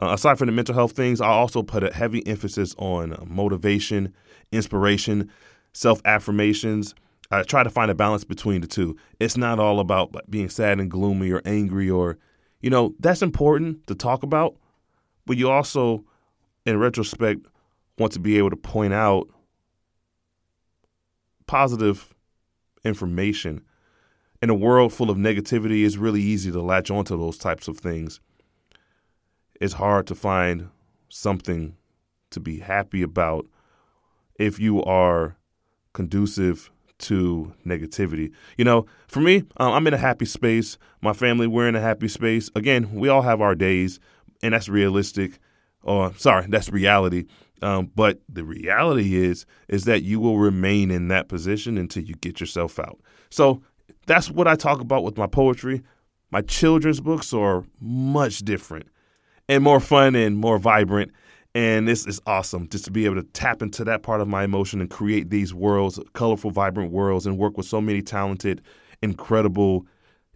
uh, 0.00 0.10
aside 0.12 0.38
from 0.38 0.46
the 0.46 0.52
mental 0.52 0.74
health 0.74 0.92
things, 0.92 1.20
I 1.20 1.28
also 1.28 1.62
put 1.62 1.82
a 1.82 1.92
heavy 1.92 2.26
emphasis 2.26 2.74
on 2.78 3.16
motivation, 3.26 4.14
inspiration, 4.50 5.30
self 5.72 6.00
affirmations. 6.04 6.94
I 7.30 7.42
try 7.42 7.62
to 7.62 7.70
find 7.70 7.90
a 7.90 7.94
balance 7.94 8.24
between 8.24 8.60
the 8.60 8.66
two. 8.66 8.96
It's 9.18 9.36
not 9.36 9.58
all 9.58 9.80
about 9.80 10.30
being 10.30 10.50
sad 10.50 10.80
and 10.80 10.90
gloomy 10.90 11.30
or 11.30 11.40
angry 11.44 11.88
or, 11.88 12.18
you 12.62 12.70
know, 12.70 12.94
that's 13.00 13.22
important 13.22 13.86
to 13.88 13.94
talk 13.94 14.22
about, 14.22 14.56
but 15.26 15.36
you 15.36 15.50
also, 15.50 16.04
in 16.64 16.78
retrospect, 16.78 17.46
want 17.98 18.12
to 18.14 18.20
be 18.20 18.38
able 18.38 18.50
to 18.50 18.56
point 18.56 18.94
out 18.94 19.28
positive 21.46 22.14
information. 22.84 23.62
In 24.40 24.48
a 24.48 24.54
world 24.54 24.92
full 24.92 25.10
of 25.10 25.16
negativity, 25.16 25.84
it's 25.84 25.96
really 25.96 26.22
easy 26.22 26.50
to 26.50 26.62
latch 26.62 26.90
onto 26.90 27.16
those 27.16 27.36
types 27.36 27.68
of 27.68 27.78
things. 27.78 28.20
It's 29.60 29.74
hard 29.74 30.06
to 30.06 30.14
find 30.14 30.70
something 31.08 31.76
to 32.30 32.40
be 32.40 32.60
happy 32.60 33.02
about 33.02 33.46
if 34.36 34.58
you 34.58 34.82
are 34.82 35.36
conducive 35.92 36.71
to 37.02 37.52
negativity. 37.66 38.32
You 38.56 38.64
know, 38.64 38.86
for 39.08 39.20
me, 39.20 39.44
um, 39.58 39.72
I'm 39.72 39.86
in 39.86 39.94
a 39.94 39.98
happy 39.98 40.24
space. 40.24 40.78
My 41.00 41.12
family, 41.12 41.46
we're 41.46 41.68
in 41.68 41.76
a 41.76 41.80
happy 41.80 42.08
space. 42.08 42.50
Again, 42.54 42.94
we 42.94 43.08
all 43.08 43.22
have 43.22 43.40
our 43.40 43.54
days, 43.54 44.00
and 44.42 44.54
that's 44.54 44.68
realistic. 44.68 45.38
Or 45.82 46.14
sorry, 46.16 46.46
that's 46.48 46.70
reality. 46.70 47.26
Um, 47.62 47.90
but 47.94 48.20
the 48.28 48.44
reality 48.44 49.14
is 49.14 49.46
is 49.68 49.84
that 49.84 50.02
you 50.02 50.18
will 50.18 50.38
remain 50.38 50.90
in 50.90 51.08
that 51.08 51.28
position 51.28 51.78
until 51.78 52.02
you 52.02 52.14
get 52.14 52.40
yourself 52.40 52.78
out. 52.78 53.00
So 53.30 53.62
that's 54.06 54.30
what 54.30 54.48
I 54.48 54.56
talk 54.56 54.80
about 54.80 55.04
with 55.04 55.16
my 55.16 55.26
poetry. 55.26 55.82
My 56.30 56.40
children's 56.40 57.00
books 57.00 57.32
are 57.32 57.64
much 57.80 58.40
different 58.40 58.86
and 59.48 59.62
more 59.62 59.80
fun 59.80 60.14
and 60.14 60.36
more 60.36 60.58
vibrant. 60.58 61.12
And 61.54 61.86
this 61.86 62.06
is 62.06 62.20
awesome 62.26 62.68
just 62.68 62.86
to 62.86 62.90
be 62.90 63.04
able 63.04 63.16
to 63.16 63.22
tap 63.22 63.60
into 63.60 63.84
that 63.84 64.02
part 64.02 64.20
of 64.20 64.28
my 64.28 64.44
emotion 64.44 64.80
and 64.80 64.88
create 64.88 65.28
these 65.30 65.52
worlds, 65.52 66.00
colorful, 66.14 66.50
vibrant 66.50 66.92
worlds, 66.92 67.26
and 67.26 67.36
work 67.36 67.56
with 67.56 67.66
so 67.66 67.80
many 67.80 68.00
talented, 68.00 68.62
incredible 69.02 69.86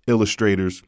illustrators 0.06 0.82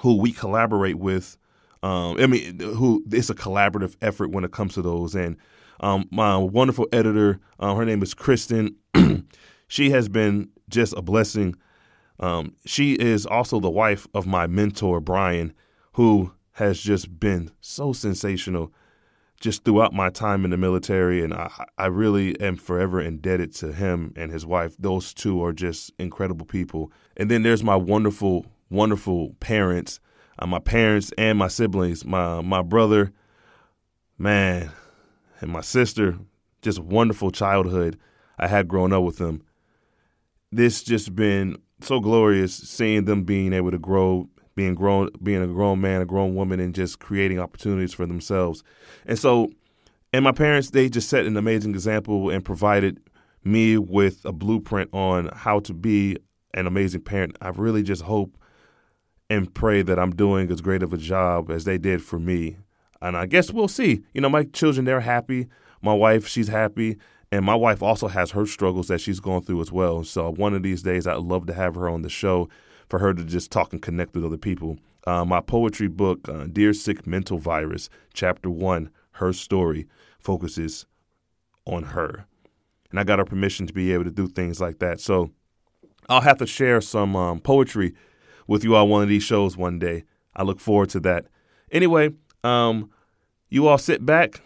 who 0.00 0.16
we 0.16 0.32
collaborate 0.32 0.98
with 0.98 1.36
um, 1.82 2.20
I 2.20 2.26
mean, 2.26 2.60
who 2.60 3.02
it's 3.10 3.30
a 3.30 3.34
collaborative 3.34 3.96
effort 4.00 4.30
when 4.30 4.44
it 4.44 4.52
comes 4.52 4.74
to 4.74 4.82
those. 4.82 5.14
And 5.14 5.36
um, 5.80 6.08
my 6.10 6.36
wonderful 6.36 6.86
editor, 6.92 7.40
uh, 7.58 7.74
her 7.74 7.84
name 7.84 8.02
is 8.02 8.14
Kristen. 8.14 8.76
she 9.68 9.90
has 9.90 10.08
been 10.08 10.50
just 10.68 10.94
a 10.96 11.02
blessing. 11.02 11.56
Um, 12.20 12.54
she 12.64 12.92
is 12.92 13.26
also 13.26 13.58
the 13.58 13.70
wife 13.70 14.06
of 14.14 14.26
my 14.26 14.46
mentor 14.46 15.00
Brian, 15.00 15.52
who 15.94 16.32
has 16.52 16.80
just 16.80 17.18
been 17.18 17.50
so 17.60 17.92
sensational 17.92 18.72
just 19.42 19.64
throughout 19.64 19.92
my 19.92 20.08
time 20.08 20.46
in 20.46 20.50
the 20.50 20.56
military, 20.56 21.22
and 21.22 21.34
I, 21.34 21.50
I 21.76 21.86
really 21.86 22.40
am 22.40 22.56
forever 22.56 22.98
indebted 23.02 23.54
to 23.56 23.74
him 23.74 24.14
and 24.16 24.32
his 24.32 24.46
wife. 24.46 24.74
Those 24.78 25.12
two 25.12 25.44
are 25.44 25.52
just 25.52 25.92
incredible 25.98 26.46
people. 26.46 26.90
And 27.18 27.30
then 27.30 27.42
there's 27.42 27.62
my 27.62 27.76
wonderful, 27.76 28.46
wonderful 28.70 29.34
parents 29.40 30.00
uh, 30.38 30.46
my 30.46 30.58
parents 30.58 31.12
and 31.18 31.38
my 31.38 31.48
siblings, 31.48 32.04
my 32.04 32.40
my 32.40 32.62
brother, 32.62 33.12
man, 34.18 34.70
and 35.40 35.50
my 35.50 35.60
sister. 35.60 36.18
Just 36.62 36.78
wonderful 36.78 37.30
childhood 37.30 37.98
I 38.38 38.46
had 38.46 38.68
growing 38.68 38.92
up 38.92 39.02
with 39.02 39.18
them. 39.18 39.42
This 40.50 40.82
just 40.82 41.14
been 41.14 41.56
so 41.80 41.98
glorious 41.98 42.54
seeing 42.54 43.04
them 43.04 43.24
being 43.24 43.52
able 43.52 43.72
to 43.72 43.78
grow, 43.78 44.28
being 44.54 44.74
grown, 44.74 45.10
being 45.22 45.42
a 45.42 45.46
grown 45.46 45.80
man, 45.80 46.02
a 46.02 46.06
grown 46.06 46.34
woman, 46.34 46.60
and 46.60 46.74
just 46.74 46.98
creating 46.98 47.38
opportunities 47.38 47.94
for 47.94 48.06
themselves. 48.06 48.62
And 49.06 49.18
so, 49.18 49.50
and 50.12 50.24
my 50.24 50.32
parents, 50.32 50.70
they 50.70 50.88
just 50.88 51.08
set 51.08 51.26
an 51.26 51.36
amazing 51.36 51.72
example 51.72 52.30
and 52.30 52.44
provided 52.44 53.00
me 53.44 53.78
with 53.78 54.24
a 54.24 54.32
blueprint 54.32 54.90
on 54.92 55.30
how 55.34 55.60
to 55.60 55.74
be 55.74 56.16
an 56.54 56.66
amazing 56.66 57.00
parent. 57.02 57.36
I 57.40 57.48
really 57.48 57.82
just 57.82 58.02
hope 58.02 58.36
and 59.30 59.52
pray 59.52 59.82
that 59.82 59.98
I'm 59.98 60.14
doing 60.14 60.50
as 60.50 60.60
great 60.60 60.82
of 60.82 60.92
a 60.92 60.98
job 60.98 61.50
as 61.50 61.64
they 61.64 61.78
did 61.78 62.02
for 62.02 62.18
me. 62.18 62.58
And 63.00 63.16
I 63.16 63.26
guess 63.26 63.50
we'll 63.50 63.68
see. 63.68 64.02
You 64.12 64.20
know, 64.20 64.28
my 64.28 64.44
children, 64.44 64.84
they're 64.84 65.00
happy. 65.00 65.48
My 65.80 65.94
wife, 65.94 66.28
she's 66.28 66.48
happy. 66.48 66.98
And 67.32 67.44
my 67.44 67.54
wife 67.54 67.82
also 67.82 68.08
has 68.08 68.32
her 68.32 68.44
struggles 68.44 68.88
that 68.88 69.00
she's 69.00 69.18
going 69.18 69.42
through 69.42 69.62
as 69.62 69.72
well. 69.72 70.04
So 70.04 70.30
one 70.30 70.52
of 70.52 70.62
these 70.62 70.82
days, 70.82 71.06
I'd 71.06 71.16
love 71.16 71.46
to 71.46 71.54
have 71.54 71.74
her 71.76 71.88
on 71.88 72.02
the 72.02 72.10
show 72.10 72.50
for 72.92 72.98
her 72.98 73.14
to 73.14 73.24
just 73.24 73.50
talk 73.50 73.72
and 73.72 73.80
connect 73.80 74.14
with 74.14 74.22
other 74.22 74.36
people. 74.36 74.76
Uh, 75.06 75.24
my 75.24 75.40
poetry 75.40 75.88
book, 75.88 76.28
uh, 76.28 76.44
Dear 76.44 76.74
Sick 76.74 77.06
Mental 77.06 77.38
Virus, 77.38 77.88
Chapter 78.12 78.50
1, 78.50 78.90
Her 79.12 79.32
Story, 79.32 79.86
focuses 80.18 80.84
on 81.64 81.84
her. 81.84 82.26
And 82.90 83.00
I 83.00 83.04
got 83.04 83.18
her 83.18 83.24
permission 83.24 83.66
to 83.66 83.72
be 83.72 83.94
able 83.94 84.04
to 84.04 84.10
do 84.10 84.28
things 84.28 84.60
like 84.60 84.78
that. 84.80 85.00
So 85.00 85.30
I'll 86.10 86.20
have 86.20 86.36
to 86.36 86.46
share 86.46 86.82
some 86.82 87.16
um, 87.16 87.40
poetry 87.40 87.94
with 88.46 88.62
you 88.62 88.76
on 88.76 88.90
one 88.90 89.02
of 89.02 89.08
these 89.08 89.22
shows 89.22 89.56
one 89.56 89.78
day. 89.78 90.04
I 90.36 90.42
look 90.42 90.60
forward 90.60 90.90
to 90.90 91.00
that. 91.00 91.28
Anyway, 91.70 92.10
um, 92.44 92.90
you 93.48 93.68
all 93.68 93.78
sit 93.78 94.04
back, 94.04 94.42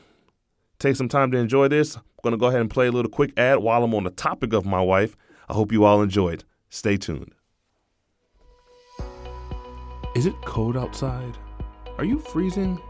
take 0.79 0.95
some 0.95 1.09
time 1.09 1.33
to 1.33 1.39
enjoy 1.39 1.67
this. 1.67 1.97
I'm 1.97 2.03
going 2.23 2.31
to 2.31 2.39
go 2.39 2.47
ahead 2.47 2.61
and 2.61 2.71
play 2.71 2.87
a 2.87 2.93
little 2.93 3.11
quick 3.11 3.37
ad 3.37 3.59
while 3.59 3.83
I'm 3.83 3.93
on 3.93 4.05
the 4.05 4.11
topic 4.11 4.53
of 4.53 4.65
my 4.65 4.81
wife. 4.81 5.17
I 5.49 5.55
hope 5.55 5.73
you 5.73 5.83
all 5.83 6.01
enjoyed. 6.01 6.45
Stay 6.71 6.97
tuned. 6.97 7.33
Is 10.17 10.25
it 10.25 10.41
cold 10.47 10.79
outside? 10.79 11.37
Are 11.99 12.05
you 12.07 12.19
freezing? 12.19 12.81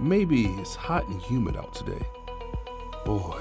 Maybe 0.00 0.46
it's 0.54 0.74
hot 0.74 1.06
and 1.06 1.20
humid 1.20 1.54
out 1.54 1.74
today. 1.74 2.00
Boy, 3.04 3.38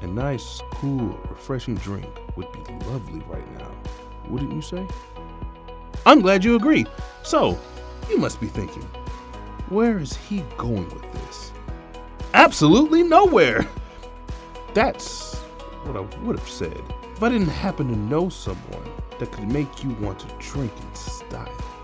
a 0.00 0.06
nice, 0.06 0.62
cool, 0.70 1.18
refreshing 1.28 1.74
drink 1.74 2.06
would 2.36 2.52
be 2.52 2.60
lovely 2.86 3.18
right 3.26 3.58
now, 3.58 3.72
wouldn't 4.28 4.52
you 4.52 4.62
say? 4.62 4.86
I'm 6.06 6.20
glad 6.20 6.44
you 6.44 6.54
agree. 6.54 6.86
So, 7.24 7.58
you 8.08 8.16
must 8.16 8.40
be 8.40 8.46
thinking, 8.46 8.84
where 9.68 9.98
is 9.98 10.14
he 10.14 10.44
going 10.56 10.88
with 10.90 11.12
this? 11.14 11.50
Absolutely 12.32 13.02
nowhere. 13.02 13.66
That's 14.72 15.34
what 15.82 15.96
I 15.96 16.02
would 16.20 16.38
have 16.38 16.48
said 16.48 16.80
if 17.12 17.24
I 17.24 17.28
didn't 17.28 17.48
happen 17.48 17.88
to 17.88 17.96
know 17.96 18.28
someone 18.28 18.88
that 19.18 19.32
could 19.32 19.50
make 19.50 19.82
you 19.82 19.90
want 19.94 20.20
to 20.20 20.28
drink 20.38 20.70
in 20.80 20.94
style. 20.94 21.77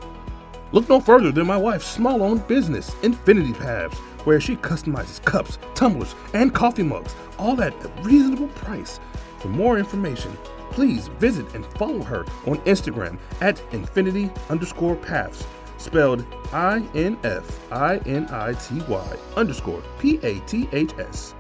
Look 0.72 0.88
no 0.88 1.00
further 1.00 1.30
than 1.30 1.46
my 1.46 1.56
wife's 1.56 1.86
small 1.86 2.22
owned 2.22 2.46
business, 2.48 2.94
Infinity 3.02 3.52
Paths, 3.52 3.98
where 4.24 4.40
she 4.40 4.56
customizes 4.56 5.24
cups, 5.24 5.58
tumblers, 5.74 6.14
and 6.32 6.54
coffee 6.54 6.82
mugs, 6.82 7.14
all 7.38 7.60
at 7.62 7.74
a 7.84 7.88
reasonable 8.02 8.48
price. 8.48 8.98
For 9.38 9.48
more 9.48 9.78
information, 9.78 10.36
please 10.70 11.08
visit 11.18 11.54
and 11.54 11.64
follow 11.78 12.02
her 12.02 12.24
on 12.46 12.58
Instagram 12.60 13.18
at 13.40 13.62
infinity 13.72 14.30
underscore 14.48 14.96
paths, 14.96 15.46
spelled 15.76 16.24
I 16.52 16.82
N 16.94 17.18
F 17.22 17.60
I 17.70 17.98
N 17.98 18.26
I 18.30 18.54
T 18.54 18.80
Y 18.88 19.16
underscore 19.36 19.82
P 19.98 20.18
A 20.22 20.40
T 20.40 20.68
H 20.72 20.92
S. 20.98 21.34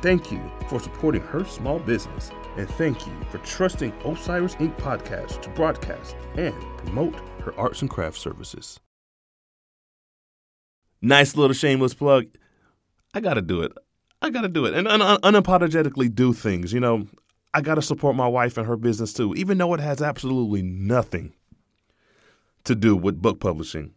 Thank 0.00 0.30
you 0.30 0.40
for 0.68 0.80
supporting 0.80 1.22
her 1.22 1.44
small 1.44 1.78
business, 1.78 2.30
and 2.56 2.68
thank 2.70 3.06
you 3.06 3.12
for 3.30 3.38
trusting 3.38 3.92
O'Cyrus 4.04 4.56
Ink 4.60 4.76
podcast 4.76 5.42
to 5.42 5.48
broadcast 5.50 6.16
and 6.36 6.54
promote 6.78 7.14
her 7.44 7.58
arts 7.58 7.80
and 7.80 7.90
craft 7.90 8.18
services. 8.18 8.80
Nice 11.00 11.36
little 11.36 11.54
shameless 11.54 11.94
plug. 11.94 12.26
I 13.12 13.20
gotta 13.20 13.42
do 13.42 13.62
it. 13.62 13.72
I 14.22 14.30
gotta 14.30 14.48
do 14.48 14.64
it 14.64 14.74
and 14.74 14.88
un- 14.88 15.02
un- 15.02 15.20
unapologetically 15.20 16.14
do 16.14 16.32
things. 16.32 16.72
You 16.72 16.80
know, 16.80 17.06
I 17.52 17.60
gotta 17.60 17.82
support 17.82 18.16
my 18.16 18.26
wife 18.26 18.56
and 18.56 18.66
her 18.66 18.76
business 18.76 19.12
too, 19.12 19.34
even 19.34 19.58
though 19.58 19.74
it 19.74 19.80
has 19.80 20.00
absolutely 20.00 20.62
nothing 20.62 21.34
to 22.64 22.74
do 22.74 22.96
with 22.96 23.20
book 23.20 23.40
publishing. 23.40 23.92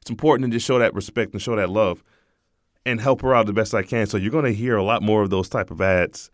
It's 0.00 0.10
important 0.10 0.50
to 0.50 0.56
just 0.56 0.66
show 0.66 0.78
that 0.78 0.94
respect 0.94 1.32
and 1.32 1.42
show 1.42 1.56
that 1.56 1.70
love 1.70 2.04
and 2.84 3.00
help 3.00 3.22
her 3.22 3.34
out 3.34 3.46
the 3.46 3.52
best 3.52 3.74
I 3.74 3.82
can. 3.82 4.06
So 4.06 4.16
you're 4.16 4.30
going 4.30 4.44
to 4.44 4.54
hear 4.54 4.76
a 4.76 4.84
lot 4.84 5.02
more 5.02 5.22
of 5.22 5.30
those 5.30 5.48
type 5.48 5.70
of 5.70 5.80
ads 5.80 6.30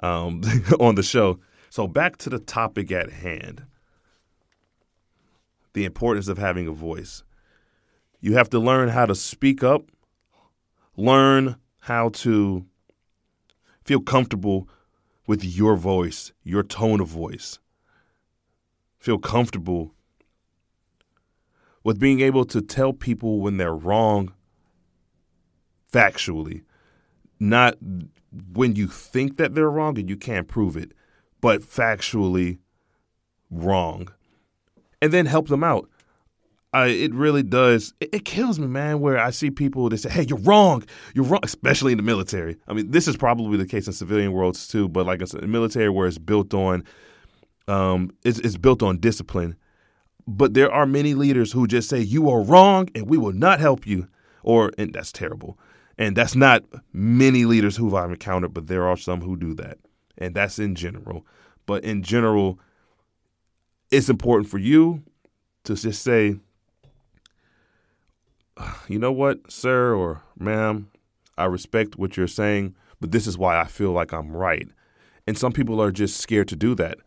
um, 0.00 0.42
on 0.80 0.94
the 0.94 1.02
show. 1.02 1.40
So 1.70 1.88
back 1.88 2.16
to 2.18 2.30
the 2.30 2.38
topic 2.38 2.92
at 2.92 3.10
hand: 3.10 3.64
the 5.78 5.84
importance 5.84 6.26
of 6.26 6.38
having 6.38 6.66
a 6.66 6.72
voice. 6.72 7.22
You 8.20 8.34
have 8.34 8.50
to 8.50 8.58
learn 8.58 8.88
how 8.88 9.06
to 9.06 9.14
speak 9.14 9.62
up, 9.62 9.92
learn 10.96 11.54
how 11.82 12.08
to 12.08 12.66
feel 13.84 14.00
comfortable 14.00 14.68
with 15.28 15.44
your 15.44 15.76
voice, 15.76 16.32
your 16.42 16.64
tone 16.64 17.00
of 17.00 17.06
voice. 17.06 17.60
Feel 18.98 19.18
comfortable 19.18 19.94
with 21.84 22.00
being 22.00 22.18
able 22.18 22.44
to 22.46 22.60
tell 22.60 22.92
people 22.92 23.38
when 23.38 23.56
they're 23.56 23.72
wrong 23.72 24.32
factually, 25.92 26.64
not 27.38 27.76
when 28.52 28.74
you 28.74 28.88
think 28.88 29.36
that 29.36 29.54
they're 29.54 29.70
wrong 29.70 29.96
and 29.96 30.10
you 30.10 30.16
can't 30.16 30.48
prove 30.48 30.76
it, 30.76 30.90
but 31.40 31.62
factually 31.62 32.58
wrong. 33.48 34.08
And 35.00 35.12
then 35.12 35.26
help 35.26 35.48
them 35.48 35.62
out. 35.62 35.88
Uh, 36.74 36.86
it 36.88 37.14
really 37.14 37.42
does. 37.42 37.94
It, 38.00 38.10
it, 38.12 38.24
kills 38.24 38.58
me, 38.58 38.66
man, 38.66 39.00
where 39.00 39.18
I 39.18 39.30
see 39.30 39.50
people 39.50 39.88
that 39.88 39.98
say, 39.98 40.10
hey, 40.10 40.24
you're 40.24 40.38
wrong. 40.38 40.84
You're 41.14 41.24
wrong, 41.24 41.40
especially 41.42 41.92
in 41.92 41.96
the 41.98 42.02
military. 42.02 42.56
I 42.66 42.74
mean, 42.74 42.90
this 42.90 43.08
is 43.08 43.16
probably 43.16 43.56
the 43.56 43.66
case 43.66 43.86
in 43.86 43.94
civilian 43.94 44.32
worlds 44.32 44.68
too, 44.68 44.88
but 44.88 45.06
like 45.06 45.22
I 45.22 45.24
said, 45.24 45.40
the 45.40 45.46
military 45.46 45.88
where 45.88 46.06
it's 46.06 46.18
built 46.18 46.52
on, 46.52 46.84
um, 47.68 48.10
it's, 48.22 48.38
it's 48.40 48.58
built 48.58 48.82
on 48.82 48.98
discipline. 48.98 49.56
But 50.26 50.52
there 50.52 50.70
are 50.70 50.84
many 50.84 51.14
leaders 51.14 51.52
who 51.52 51.66
just 51.66 51.88
say, 51.88 52.00
you 52.00 52.28
are 52.28 52.42
wrong 52.42 52.90
and 52.94 53.08
we 53.08 53.16
will 53.16 53.32
not 53.32 53.60
help 53.60 53.86
you. 53.86 54.08
Or, 54.42 54.70
and 54.76 54.92
that's 54.92 55.10
terrible. 55.10 55.58
And 55.96 56.14
that's 56.16 56.36
not 56.36 56.64
many 56.92 57.46
leaders 57.46 57.76
who 57.76 57.96
I've 57.96 58.10
encountered, 58.10 58.52
but 58.52 58.66
there 58.66 58.86
are 58.86 58.96
some 58.96 59.22
who 59.22 59.36
do 59.36 59.54
that. 59.54 59.78
And 60.18 60.34
that's 60.34 60.58
in 60.58 60.74
general. 60.74 61.26
But 61.64 61.82
in 61.82 62.02
general, 62.02 62.60
it's 63.90 64.08
important 64.08 64.50
for 64.50 64.58
you 64.58 65.02
to 65.64 65.74
just 65.74 66.02
say, 66.02 66.36
you 68.88 68.98
know 68.98 69.12
what, 69.12 69.50
sir 69.50 69.94
or 69.94 70.22
ma'am, 70.38 70.90
I 71.36 71.44
respect 71.44 71.96
what 71.96 72.16
you're 72.16 72.26
saying, 72.26 72.74
but 73.00 73.12
this 73.12 73.26
is 73.26 73.38
why 73.38 73.60
I 73.60 73.64
feel 73.64 73.92
like 73.92 74.12
I'm 74.12 74.36
right. 74.36 74.68
And 75.26 75.38
some 75.38 75.52
people 75.52 75.80
are 75.80 75.92
just 75.92 76.18
scared 76.18 76.48
to 76.48 76.56
do 76.56 76.74
that. 76.76 76.98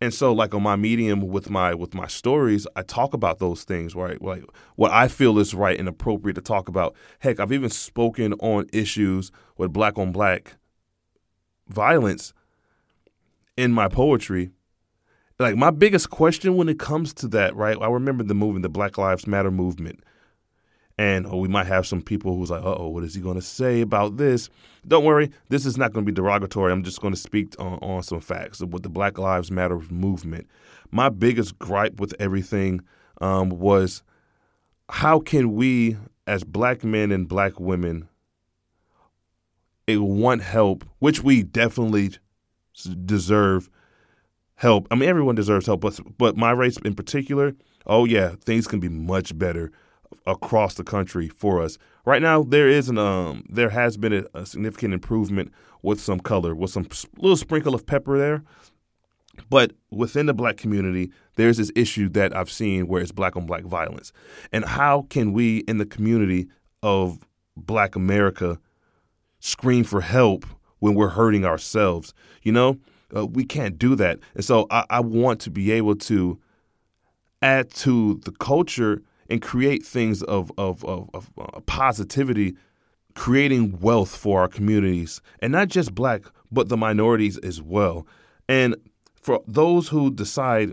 And 0.00 0.14
so, 0.14 0.32
like 0.32 0.54
on 0.54 0.62
my 0.62 0.76
medium 0.76 1.26
with 1.26 1.50
my 1.50 1.74
with 1.74 1.92
my 1.92 2.06
stories, 2.06 2.68
I 2.76 2.82
talk 2.82 3.14
about 3.14 3.40
those 3.40 3.64
things, 3.64 3.96
right? 3.96 4.20
Like 4.22 4.44
what 4.76 4.92
I 4.92 5.08
feel 5.08 5.40
is 5.40 5.54
right 5.54 5.78
and 5.78 5.88
appropriate 5.88 6.34
to 6.34 6.40
talk 6.40 6.68
about. 6.68 6.94
Heck, 7.18 7.40
I've 7.40 7.52
even 7.52 7.70
spoken 7.70 8.34
on 8.34 8.68
issues 8.72 9.32
with 9.56 9.72
black 9.72 9.98
on 9.98 10.12
black 10.12 10.56
violence 11.68 12.32
in 13.56 13.72
my 13.72 13.88
poetry. 13.88 14.50
Like 15.38 15.56
my 15.56 15.70
biggest 15.70 16.10
question 16.10 16.56
when 16.56 16.68
it 16.68 16.80
comes 16.80 17.14
to 17.14 17.28
that, 17.28 17.54
right? 17.54 17.76
I 17.80 17.88
remember 17.88 18.24
the 18.24 18.34
movement, 18.34 18.64
the 18.64 18.68
Black 18.68 18.98
Lives 18.98 19.26
Matter 19.26 19.52
movement. 19.52 20.00
And 21.00 21.26
oh, 21.26 21.36
we 21.36 21.46
might 21.46 21.68
have 21.68 21.86
some 21.86 22.02
people 22.02 22.34
who's 22.34 22.50
like, 22.50 22.64
oh, 22.64 22.88
what 22.88 23.04
is 23.04 23.14
he 23.14 23.20
going 23.20 23.36
to 23.36 23.42
say 23.42 23.80
about 23.80 24.16
this? 24.16 24.50
Don't 24.86 25.04
worry, 25.04 25.30
this 25.48 25.64
is 25.64 25.78
not 25.78 25.92
going 25.92 26.04
to 26.04 26.10
be 26.10 26.14
derogatory. 26.14 26.72
I'm 26.72 26.82
just 26.82 27.00
going 27.00 27.14
to 27.14 27.20
speak 27.20 27.54
on, 27.60 27.78
on 27.80 28.02
some 28.02 28.18
facts 28.18 28.60
with 28.60 28.82
the 28.82 28.88
Black 28.88 29.16
Lives 29.16 29.52
Matter 29.52 29.78
movement. 29.90 30.48
My 30.90 31.08
biggest 31.08 31.56
gripe 31.60 32.00
with 32.00 32.14
everything 32.18 32.80
um, 33.20 33.50
was 33.50 34.02
how 34.88 35.20
can 35.20 35.54
we, 35.54 35.96
as 36.26 36.42
black 36.42 36.82
men 36.82 37.12
and 37.12 37.28
black 37.28 37.60
women, 37.60 38.08
it 39.86 39.98
want 39.98 40.42
help, 40.42 40.84
which 40.98 41.22
we 41.22 41.44
definitely 41.44 42.10
deserve 43.04 43.70
help. 44.58 44.86
I 44.90 44.96
mean, 44.96 45.08
everyone 45.08 45.34
deserves 45.34 45.66
help, 45.66 45.80
but 45.80 45.98
but 46.18 46.36
my 46.36 46.50
race 46.50 46.76
in 46.84 46.94
particular, 46.94 47.54
oh 47.86 48.04
yeah, 48.04 48.34
things 48.44 48.66
can 48.66 48.80
be 48.80 48.88
much 48.88 49.36
better 49.36 49.72
across 50.26 50.74
the 50.74 50.84
country 50.84 51.28
for 51.28 51.62
us. 51.62 51.78
Right 52.04 52.22
now, 52.22 52.42
there 52.42 52.68
is 52.68 52.88
an 52.88 52.98
um, 52.98 53.44
there 53.48 53.70
has 53.70 53.96
been 53.96 54.12
a, 54.12 54.24
a 54.34 54.46
significant 54.46 54.94
improvement 54.94 55.52
with 55.82 56.00
some 56.00 56.20
color, 56.20 56.54
with 56.54 56.70
some 56.70 56.88
little 57.16 57.36
sprinkle 57.36 57.74
of 57.74 57.86
pepper 57.86 58.18
there. 58.18 58.42
But 59.48 59.72
within 59.90 60.26
the 60.26 60.34
black 60.34 60.56
community, 60.56 61.12
there's 61.36 61.58
this 61.58 61.70
issue 61.76 62.08
that 62.10 62.36
I've 62.36 62.50
seen 62.50 62.88
where 62.88 63.00
it's 63.00 63.12
black 63.12 63.36
on 63.36 63.46
black 63.46 63.62
violence. 63.62 64.12
And 64.52 64.64
how 64.64 65.06
can 65.10 65.32
we 65.32 65.58
in 65.58 65.78
the 65.78 65.86
community 65.86 66.48
of 66.82 67.20
black 67.56 67.94
America 67.94 68.58
scream 69.38 69.84
for 69.84 70.00
help 70.00 70.44
when 70.80 70.94
we're 70.94 71.10
hurting 71.10 71.44
ourselves? 71.44 72.12
You 72.42 72.50
know, 72.50 72.78
uh, 73.14 73.26
we 73.26 73.44
can't 73.44 73.78
do 73.78 73.94
that. 73.96 74.18
And 74.34 74.44
so 74.44 74.66
I, 74.70 74.84
I 74.90 75.00
want 75.00 75.40
to 75.40 75.50
be 75.50 75.72
able 75.72 75.96
to 75.96 76.38
add 77.42 77.70
to 77.70 78.20
the 78.24 78.32
culture 78.32 79.02
and 79.30 79.42
create 79.42 79.84
things 79.84 80.22
of, 80.22 80.50
of, 80.58 80.84
of, 80.84 81.10
of 81.14 81.30
uh, 81.38 81.60
positivity, 81.60 82.56
creating 83.14 83.78
wealth 83.80 84.14
for 84.16 84.40
our 84.40 84.48
communities, 84.48 85.20
and 85.40 85.52
not 85.52 85.68
just 85.68 85.94
black, 85.94 86.22
but 86.50 86.68
the 86.68 86.76
minorities 86.76 87.38
as 87.38 87.60
well. 87.60 88.06
And 88.48 88.76
for 89.14 89.42
those 89.46 89.88
who 89.88 90.10
decide, 90.10 90.72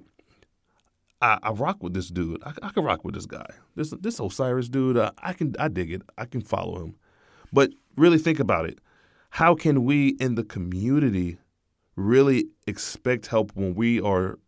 I, 1.22 1.40
I 1.44 1.52
rock 1.52 1.84
with 1.84 1.94
this 1.94 2.10
dude, 2.10 2.42
I, 2.44 2.54
I, 2.64 2.70
can 2.70 2.84
rock 2.84 3.04
with 3.04 3.16
this 3.16 3.26
guy, 3.26 3.48
this 3.76 3.94
this 4.00 4.20
O'Cyrus 4.20 4.70
dude, 4.70 4.98
uh, 4.98 5.12
I 5.18 5.34
can 5.34 5.56
I 5.60 5.68
dig 5.68 5.92
it, 5.92 6.02
I 6.18 6.26
can 6.26 6.42
follow 6.42 6.82
him. 6.82 6.96
But 7.52 7.72
really 7.98 8.18
think 8.18 8.40
about 8.40 8.66
it. 8.66 8.80
How 9.32 9.56
can 9.56 9.84
we 9.84 10.10
in 10.20 10.36
the 10.36 10.44
community 10.44 11.38
really 11.96 12.48
expect 12.68 13.28
help 13.28 13.52
when 13.56 13.76
we 13.76 14.00
are 14.02 14.40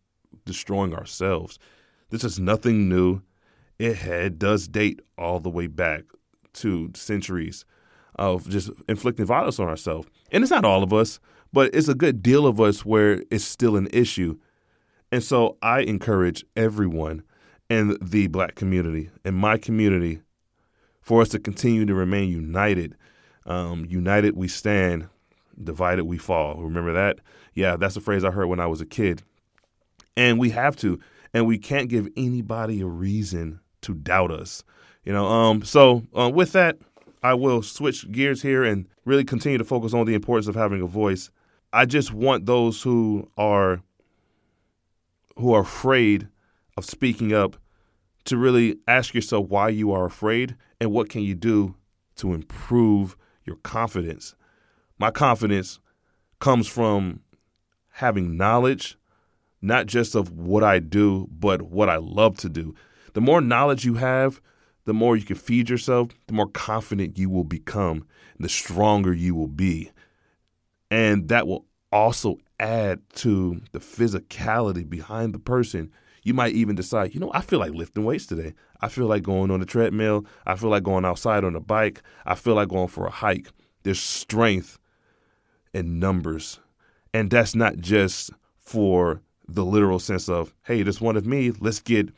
destroying 0.44 0.94
ourselves? 0.94 1.58
This 2.10 2.24
is 2.24 2.38
nothing 2.38 2.88
new 2.88 3.22
it 3.78 3.96
had, 3.96 4.38
does 4.38 4.66
date 4.66 5.00
all 5.16 5.40
the 5.40 5.50
way 5.50 5.66
back 5.66 6.04
to 6.54 6.90
centuries 6.94 7.64
of 8.16 8.48
just 8.48 8.70
inflicting 8.88 9.26
violence 9.26 9.60
on 9.60 9.68
ourselves. 9.68 10.08
And 10.32 10.42
it's 10.42 10.50
not 10.50 10.64
all 10.64 10.82
of 10.82 10.92
us, 10.92 11.20
but 11.52 11.74
it's 11.74 11.88
a 11.88 11.94
good 11.94 12.22
deal 12.22 12.46
of 12.46 12.60
us 12.60 12.84
where 12.84 13.22
it's 13.30 13.44
still 13.44 13.76
an 13.76 13.88
issue. 13.92 14.38
And 15.12 15.22
so 15.22 15.56
I 15.62 15.80
encourage 15.80 16.44
everyone 16.56 17.22
in 17.70 17.96
the 18.02 18.26
black 18.26 18.54
community, 18.54 19.10
in 19.24 19.34
my 19.34 19.56
community, 19.56 20.20
for 21.00 21.22
us 21.22 21.28
to 21.30 21.38
continue 21.38 21.86
to 21.86 21.94
remain 21.94 22.28
united. 22.28 22.96
Um, 23.46 23.86
united 23.86 24.36
we 24.36 24.48
stand, 24.48 25.08
divided 25.62 26.04
we 26.04 26.18
fall. 26.18 26.56
Remember 26.56 26.92
that? 26.92 27.20
Yeah, 27.54 27.76
that's 27.76 27.96
a 27.96 28.00
phrase 28.00 28.24
I 28.24 28.30
heard 28.30 28.46
when 28.46 28.60
I 28.60 28.66
was 28.66 28.80
a 28.80 28.86
kid. 28.86 29.22
And 30.16 30.38
we 30.38 30.50
have 30.50 30.76
to. 30.76 30.98
And 31.34 31.46
we 31.46 31.58
can't 31.58 31.88
give 31.88 32.08
anybody 32.16 32.80
a 32.80 32.86
reason 32.86 33.60
to 33.82 33.94
doubt 33.94 34.30
us. 34.30 34.64
You 35.04 35.12
know, 35.12 35.26
um, 35.26 35.62
so 35.62 36.02
uh, 36.16 36.30
with 36.32 36.52
that, 36.52 36.78
I 37.22 37.34
will 37.34 37.62
switch 37.62 38.10
gears 38.10 38.42
here 38.42 38.64
and 38.64 38.86
really 39.04 39.24
continue 39.24 39.58
to 39.58 39.64
focus 39.64 39.94
on 39.94 40.06
the 40.06 40.14
importance 40.14 40.48
of 40.48 40.54
having 40.54 40.82
a 40.82 40.86
voice. 40.86 41.30
I 41.72 41.84
just 41.84 42.12
want 42.12 42.46
those 42.46 42.82
who 42.82 43.30
are 43.36 43.82
who 45.36 45.52
are 45.52 45.62
afraid 45.62 46.28
of 46.76 46.84
speaking 46.84 47.32
up 47.32 47.56
to 48.24 48.36
really 48.36 48.76
ask 48.86 49.14
yourself 49.14 49.48
why 49.48 49.68
you 49.68 49.92
are 49.92 50.04
afraid 50.04 50.56
and 50.80 50.92
what 50.92 51.08
can 51.08 51.22
you 51.22 51.34
do 51.34 51.74
to 52.16 52.34
improve 52.34 53.16
your 53.44 53.56
confidence. 53.56 54.34
My 54.98 55.10
confidence 55.12 55.78
comes 56.40 56.66
from 56.66 57.20
having 57.92 58.36
knowledge, 58.36 58.98
not 59.62 59.86
just 59.86 60.14
of 60.14 60.30
what 60.30 60.64
I 60.64 60.80
do, 60.80 61.28
but 61.30 61.62
what 61.62 61.88
I 61.88 61.96
love 61.96 62.36
to 62.38 62.48
do. 62.48 62.74
The 63.14 63.20
more 63.20 63.40
knowledge 63.40 63.84
you 63.84 63.94
have, 63.94 64.40
the 64.84 64.94
more 64.94 65.16
you 65.16 65.24
can 65.24 65.36
feed 65.36 65.68
yourself, 65.68 66.08
the 66.26 66.32
more 66.32 66.48
confident 66.48 67.18
you 67.18 67.30
will 67.30 67.44
become, 67.44 68.06
the 68.38 68.48
stronger 68.48 69.12
you 69.12 69.34
will 69.34 69.48
be. 69.48 69.90
And 70.90 71.28
that 71.28 71.46
will 71.46 71.66
also 71.92 72.38
add 72.58 73.00
to 73.16 73.60
the 73.72 73.78
physicality 73.78 74.88
behind 74.88 75.32
the 75.32 75.38
person. 75.38 75.92
You 76.22 76.34
might 76.34 76.54
even 76.54 76.74
decide, 76.74 77.14
you 77.14 77.20
know, 77.20 77.30
I 77.32 77.40
feel 77.40 77.58
like 77.58 77.72
lifting 77.72 78.04
weights 78.04 78.26
today. 78.26 78.54
I 78.80 78.88
feel 78.88 79.06
like 79.06 79.22
going 79.22 79.50
on 79.50 79.60
the 79.60 79.66
treadmill. 79.66 80.26
I 80.46 80.56
feel 80.56 80.70
like 80.70 80.82
going 80.82 81.04
outside 81.04 81.44
on 81.44 81.54
a 81.54 81.60
bike. 81.60 82.02
I 82.26 82.34
feel 82.34 82.54
like 82.54 82.68
going 82.68 82.88
for 82.88 83.06
a 83.06 83.10
hike. 83.10 83.48
There's 83.82 84.00
strength 84.00 84.78
in 85.78 85.98
numbers. 85.98 86.60
And 87.14 87.30
that's 87.30 87.54
not 87.54 87.78
just 87.78 88.30
for 88.58 89.22
the 89.48 89.64
literal 89.64 89.98
sense 89.98 90.28
of, 90.28 90.54
hey, 90.64 90.82
this 90.82 91.00
one 91.00 91.16
of 91.16 91.26
me, 91.26 91.52
let's 91.58 91.80
get 91.80 92.10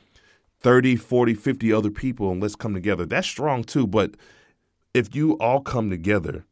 30, 0.61 0.97
40, 0.97 1.35
50 1.35 1.73
other 1.73 1.91
people 1.91 2.31
and 2.31 2.43
let's 2.43 2.57
come 2.57 2.75
together. 2.75 3.07
That's 3.07 3.29
strong 3.29 3.63
too. 3.63 3.87
But 3.87 4.17
if 4.93 5.15
you 5.15 5.33
all 5.39 5.61
come 5.61 5.91
together, 5.91 6.45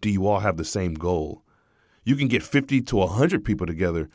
do 0.00 0.10
you 0.10 0.26
all 0.26 0.40
have 0.40 0.56
the 0.56 0.64
same 0.64 0.94
goal? 0.94 1.42
You 2.04 2.16
can 2.16 2.26
get 2.26 2.42
50 2.42 2.80
to 2.82 2.96
100 2.96 3.44
people 3.44 3.66
together, 3.66 4.08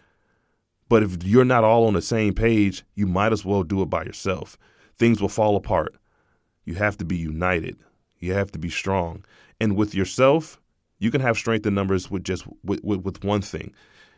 but 0.90 1.04
if 1.04 1.24
you're 1.24 1.46
not 1.46 1.64
all 1.64 1.86
on 1.88 1.94
the 1.94 2.02
same 2.02 2.34
page, 2.34 2.84
you 2.96 3.08
might 3.08 3.32
as 3.32 3.46
well 3.46 3.64
do 3.64 3.82
it 3.82 3.90
by 3.90 4.04
yourself. 4.04 4.58
Things 4.98 5.22
will 5.22 5.30
fall 5.30 5.56
apart. 5.56 5.96
You 6.66 6.76
have 6.76 6.98
to 6.98 7.06
be 7.06 7.16
united. 7.16 7.78
You 8.20 8.34
have 8.34 8.52
to 8.52 8.60
be 8.60 8.70
strong. 8.70 9.24
And 9.62 9.78
with 9.78 9.96
yourself, 9.96 10.60
you 11.00 11.12
can 11.12 11.22
have 11.22 11.38
strength 11.38 11.66
in 11.66 11.74
numbers 11.74 12.10
with 12.10 12.24
just 12.24 12.46
with, 12.64 12.84
with, 12.84 13.02
with 13.02 13.24
one 13.24 13.42
thing. 13.42 13.74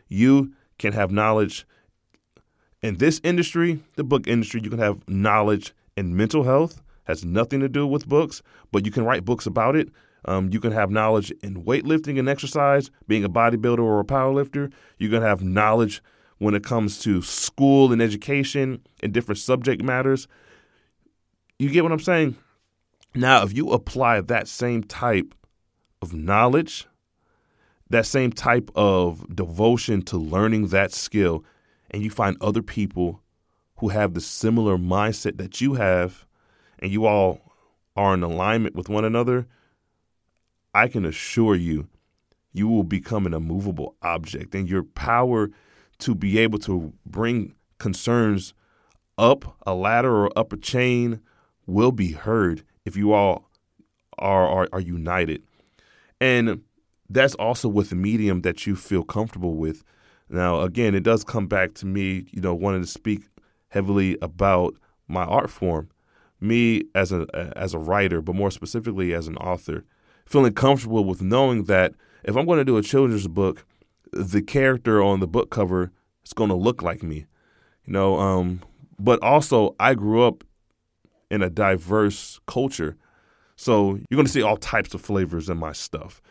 You 0.08 0.52
can 0.78 0.92
have 0.92 1.10
knowledge 1.10 1.66
in 2.82 2.96
this 2.96 3.20
industry, 3.22 3.82
the 3.96 4.04
book 4.04 4.26
industry, 4.26 4.60
you 4.62 4.70
can 4.70 4.78
have 4.78 5.06
knowledge 5.06 5.74
in 5.96 6.16
mental 6.16 6.44
health, 6.44 6.80
has 7.04 7.24
nothing 7.24 7.60
to 7.60 7.68
do 7.68 7.86
with 7.86 8.08
books, 8.08 8.42
but 8.72 8.86
you 8.86 8.92
can 8.92 9.04
write 9.04 9.24
books 9.24 9.46
about 9.46 9.76
it. 9.76 9.90
Um, 10.24 10.50
you 10.50 10.60
can 10.60 10.72
have 10.72 10.90
knowledge 10.90 11.30
in 11.42 11.64
weightlifting 11.64 12.18
and 12.18 12.28
exercise, 12.28 12.90
being 13.06 13.24
a 13.24 13.28
bodybuilder 13.28 13.80
or 13.80 14.00
a 14.00 14.04
powerlifter. 14.04 14.72
You 14.98 15.08
can 15.08 15.22
have 15.22 15.42
knowledge 15.42 16.02
when 16.38 16.54
it 16.54 16.64
comes 16.64 16.98
to 17.00 17.22
school 17.22 17.92
and 17.92 18.00
education 18.00 18.82
and 19.02 19.12
different 19.12 19.38
subject 19.38 19.82
matters. 19.82 20.28
You 21.58 21.70
get 21.70 21.82
what 21.82 21.92
I'm 21.92 22.00
saying? 22.00 22.36
Now, 23.14 23.42
if 23.42 23.54
you 23.54 23.70
apply 23.70 24.20
that 24.20 24.48
same 24.48 24.84
type 24.84 25.34
of 26.02 26.14
knowledge, 26.14 26.86
that 27.88 28.06
same 28.06 28.32
type 28.32 28.70
of 28.74 29.34
devotion 29.34 30.02
to 30.02 30.16
learning 30.16 30.68
that 30.68 30.92
skill, 30.92 31.44
and 31.90 32.02
you 32.02 32.10
find 32.10 32.36
other 32.40 32.62
people 32.62 33.20
who 33.78 33.88
have 33.88 34.14
the 34.14 34.20
similar 34.20 34.76
mindset 34.76 35.36
that 35.38 35.60
you 35.60 35.74
have, 35.74 36.26
and 36.78 36.90
you 36.92 37.06
all 37.06 37.40
are 37.96 38.14
in 38.14 38.22
alignment 38.22 38.74
with 38.74 38.88
one 38.88 39.04
another, 39.04 39.46
I 40.72 40.88
can 40.88 41.04
assure 41.04 41.56
you, 41.56 41.88
you 42.52 42.68
will 42.68 42.84
become 42.84 43.26
an 43.26 43.34
immovable 43.34 43.96
object, 44.02 44.54
and 44.54 44.68
your 44.68 44.84
power 44.84 45.50
to 45.98 46.14
be 46.14 46.38
able 46.38 46.58
to 46.60 46.92
bring 47.04 47.54
concerns 47.78 48.54
up 49.18 49.56
a 49.66 49.74
ladder 49.74 50.14
or 50.14 50.38
up 50.38 50.52
a 50.52 50.56
chain 50.56 51.20
will 51.66 51.92
be 51.92 52.12
heard 52.12 52.62
if 52.84 52.96
you 52.96 53.12
all 53.12 53.50
are, 54.18 54.46
are, 54.46 54.68
are 54.72 54.80
united. 54.80 55.42
And 56.20 56.62
that's 57.08 57.34
also 57.34 57.68
with 57.68 57.90
the 57.90 57.96
medium 57.96 58.42
that 58.42 58.66
you 58.66 58.76
feel 58.76 59.02
comfortable 59.02 59.56
with. 59.56 59.82
Now, 60.28 60.60
again, 60.60 60.94
it 60.94 61.02
does 61.02 61.24
come 61.24 61.46
back 61.46 61.74
to 61.74 61.86
me, 61.86 62.26
you 62.30 62.40
know, 62.40 62.54
wanting 62.54 62.82
to 62.82 62.86
speak 62.86 63.22
heavily 63.68 64.16
about 64.22 64.74
my 65.08 65.24
art 65.24 65.50
form, 65.50 65.88
me 66.40 66.84
as 66.94 67.12
a 67.12 67.26
as 67.56 67.74
a 67.74 67.78
writer, 67.78 68.20
but 68.22 68.34
more 68.36 68.50
specifically 68.50 69.12
as 69.12 69.26
an 69.26 69.36
author, 69.38 69.84
feeling 70.24 70.52
comfortable 70.52 71.04
with 71.04 71.20
knowing 71.20 71.64
that 71.64 71.94
if 72.22 72.36
I'm 72.36 72.46
going 72.46 72.58
to 72.58 72.64
do 72.64 72.76
a 72.76 72.82
children's 72.82 73.26
book, 73.26 73.66
the 74.12 74.42
character 74.42 75.02
on 75.02 75.20
the 75.20 75.26
book 75.26 75.50
cover 75.50 75.90
is 76.24 76.32
going 76.32 76.50
to 76.50 76.56
look 76.56 76.82
like 76.82 77.02
me, 77.02 77.26
you 77.84 77.92
know. 77.92 78.18
Um, 78.18 78.62
but 78.98 79.22
also, 79.22 79.74
I 79.80 79.94
grew 79.94 80.22
up 80.22 80.44
in 81.30 81.42
a 81.42 81.50
diverse 81.50 82.38
culture, 82.46 82.96
so 83.60 83.98
you're 84.08 84.16
going 84.16 84.24
to 84.24 84.32
see 84.32 84.40
all 84.40 84.56
types 84.56 84.94
of 84.94 85.02
flavors 85.02 85.50
in 85.50 85.58
my 85.58 85.72
stuff, 85.72 86.22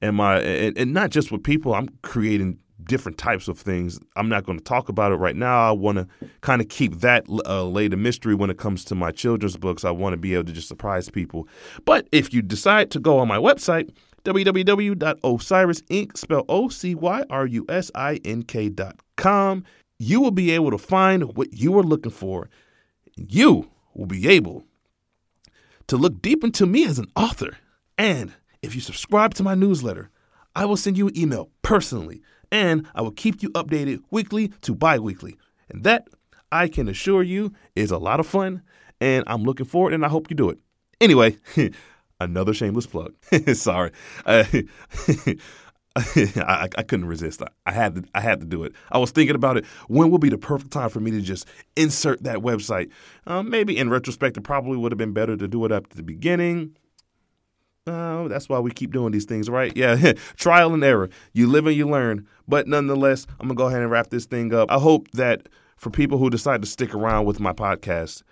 and 0.00 0.16
my 0.16 0.40
and, 0.40 0.78
and 0.78 0.94
not 0.94 1.10
just 1.10 1.30
with 1.30 1.42
people. 1.44 1.74
I'm 1.74 1.90
creating 2.00 2.60
different 2.82 3.18
types 3.18 3.46
of 3.46 3.58
things. 3.58 4.00
I'm 4.16 4.30
not 4.30 4.44
going 4.44 4.56
to 4.56 4.64
talk 4.64 4.88
about 4.88 5.12
it 5.12 5.16
right 5.16 5.36
now. 5.36 5.68
I 5.68 5.72
want 5.72 5.98
to 5.98 6.08
kind 6.40 6.62
of 6.62 6.68
keep 6.70 7.00
that 7.00 7.26
uh, 7.28 7.64
laid 7.64 7.92
a 7.92 7.98
mystery 7.98 8.34
when 8.34 8.48
it 8.48 8.56
comes 8.56 8.86
to 8.86 8.94
my 8.94 9.10
children's 9.10 9.58
books. 9.58 9.84
I 9.84 9.90
want 9.90 10.14
to 10.14 10.16
be 10.16 10.32
able 10.32 10.44
to 10.44 10.52
just 10.52 10.66
surprise 10.66 11.10
people. 11.10 11.46
But 11.84 12.08
if 12.10 12.32
you 12.32 12.40
decide 12.40 12.90
to 12.92 13.00
go 13.00 13.18
on 13.18 13.28
my 13.28 13.36
website, 13.36 13.90
www.ocyrusink, 14.24 16.16
spell 16.16 16.46
O 16.48 16.70
C 16.70 16.94
Y 16.94 17.22
R 17.28 17.46
U 17.46 17.66
S 17.68 17.90
I 17.94 18.18
N 18.24 18.44
K 18.44 18.70
dot 18.70 18.98
com, 19.16 19.62
you 19.98 20.22
will 20.22 20.30
be 20.30 20.52
able 20.52 20.70
to 20.70 20.78
find 20.78 21.36
what 21.36 21.52
you 21.52 21.78
are 21.78 21.84
looking 21.84 22.12
for. 22.12 22.48
You 23.14 23.68
will 23.92 24.06
be 24.06 24.26
able 24.26 24.64
to 25.88 25.96
look 25.96 26.22
deep 26.22 26.44
into 26.44 26.66
me 26.66 26.86
as 26.86 26.98
an 26.98 27.10
author. 27.16 27.56
And 27.96 28.32
if 28.62 28.74
you 28.74 28.80
subscribe 28.80 29.34
to 29.34 29.42
my 29.42 29.54
newsletter, 29.54 30.10
I 30.54 30.64
will 30.64 30.76
send 30.76 30.96
you 30.96 31.08
an 31.08 31.18
email 31.18 31.50
personally 31.62 32.22
and 32.50 32.86
I 32.94 33.02
will 33.02 33.10
keep 33.10 33.42
you 33.42 33.50
updated 33.50 34.02
weekly 34.10 34.48
to 34.62 34.74
bi 34.74 34.98
weekly. 34.98 35.36
And 35.68 35.84
that, 35.84 36.08
I 36.50 36.68
can 36.68 36.88
assure 36.88 37.22
you, 37.22 37.52
is 37.76 37.90
a 37.90 37.98
lot 37.98 38.20
of 38.20 38.26
fun, 38.26 38.62
and 39.00 39.24
I'm 39.26 39.42
looking 39.42 39.66
forward, 39.66 39.92
and 39.92 40.04
I 40.04 40.08
hope 40.08 40.30
you 40.30 40.36
do 40.36 40.48
it. 40.48 40.58
Anyway, 41.00 41.36
another 42.20 42.54
shameless 42.54 42.86
plug. 42.86 43.14
Sorry. 43.52 43.92
Uh, 44.24 44.44
I, 46.36 46.68
I, 46.76 46.82
couldn't 46.82 47.06
resist. 47.06 47.42
I, 47.42 47.48
I, 47.66 47.72
had 47.72 47.94
to. 47.96 48.04
I 48.14 48.20
had 48.20 48.40
to 48.40 48.46
do 48.46 48.64
it. 48.64 48.72
I 48.90 48.98
was 48.98 49.10
thinking 49.10 49.36
about 49.36 49.56
it. 49.56 49.64
When 49.88 50.10
will 50.10 50.18
be 50.18 50.28
the 50.28 50.38
perfect 50.38 50.70
time 50.70 50.90
for 50.90 51.00
me 51.00 51.10
to 51.12 51.20
just 51.20 51.46
insert 51.76 52.22
that 52.24 52.38
website? 52.38 52.90
Um, 53.26 53.50
maybe 53.50 53.76
in 53.76 53.90
retrospect, 53.90 54.36
it 54.36 54.42
probably 54.42 54.76
would 54.76 54.92
have 54.92 54.98
been 54.98 55.12
better 55.12 55.36
to 55.36 55.48
do 55.48 55.64
it 55.64 55.72
up 55.72 55.84
at 55.90 55.96
the 55.96 56.02
beginning. 56.02 56.76
Uh, 57.86 58.28
that's 58.28 58.48
why 58.48 58.58
we 58.58 58.70
keep 58.70 58.92
doing 58.92 59.12
these 59.12 59.24
things, 59.24 59.48
right? 59.48 59.74
Yeah, 59.76 60.12
trial 60.36 60.74
and 60.74 60.84
error. 60.84 61.08
You 61.32 61.46
live 61.46 61.66
and 61.66 61.76
you 61.76 61.88
learn. 61.88 62.26
But 62.46 62.68
nonetheless, 62.68 63.26
I'm 63.40 63.48
to 63.48 63.54
go 63.54 63.66
ahead 63.66 63.82
and 63.82 63.90
wrap 63.90 64.10
this 64.10 64.26
thing 64.26 64.52
up. 64.54 64.70
I 64.70 64.78
hope 64.78 65.10
that 65.12 65.48
for 65.76 65.90
people 65.90 66.18
who 66.18 66.30
decide 66.30 66.60
to 66.62 66.68
stick 66.68 66.94
around 66.94 67.24
with 67.24 67.40
my 67.40 67.52
podcast, 67.52 68.22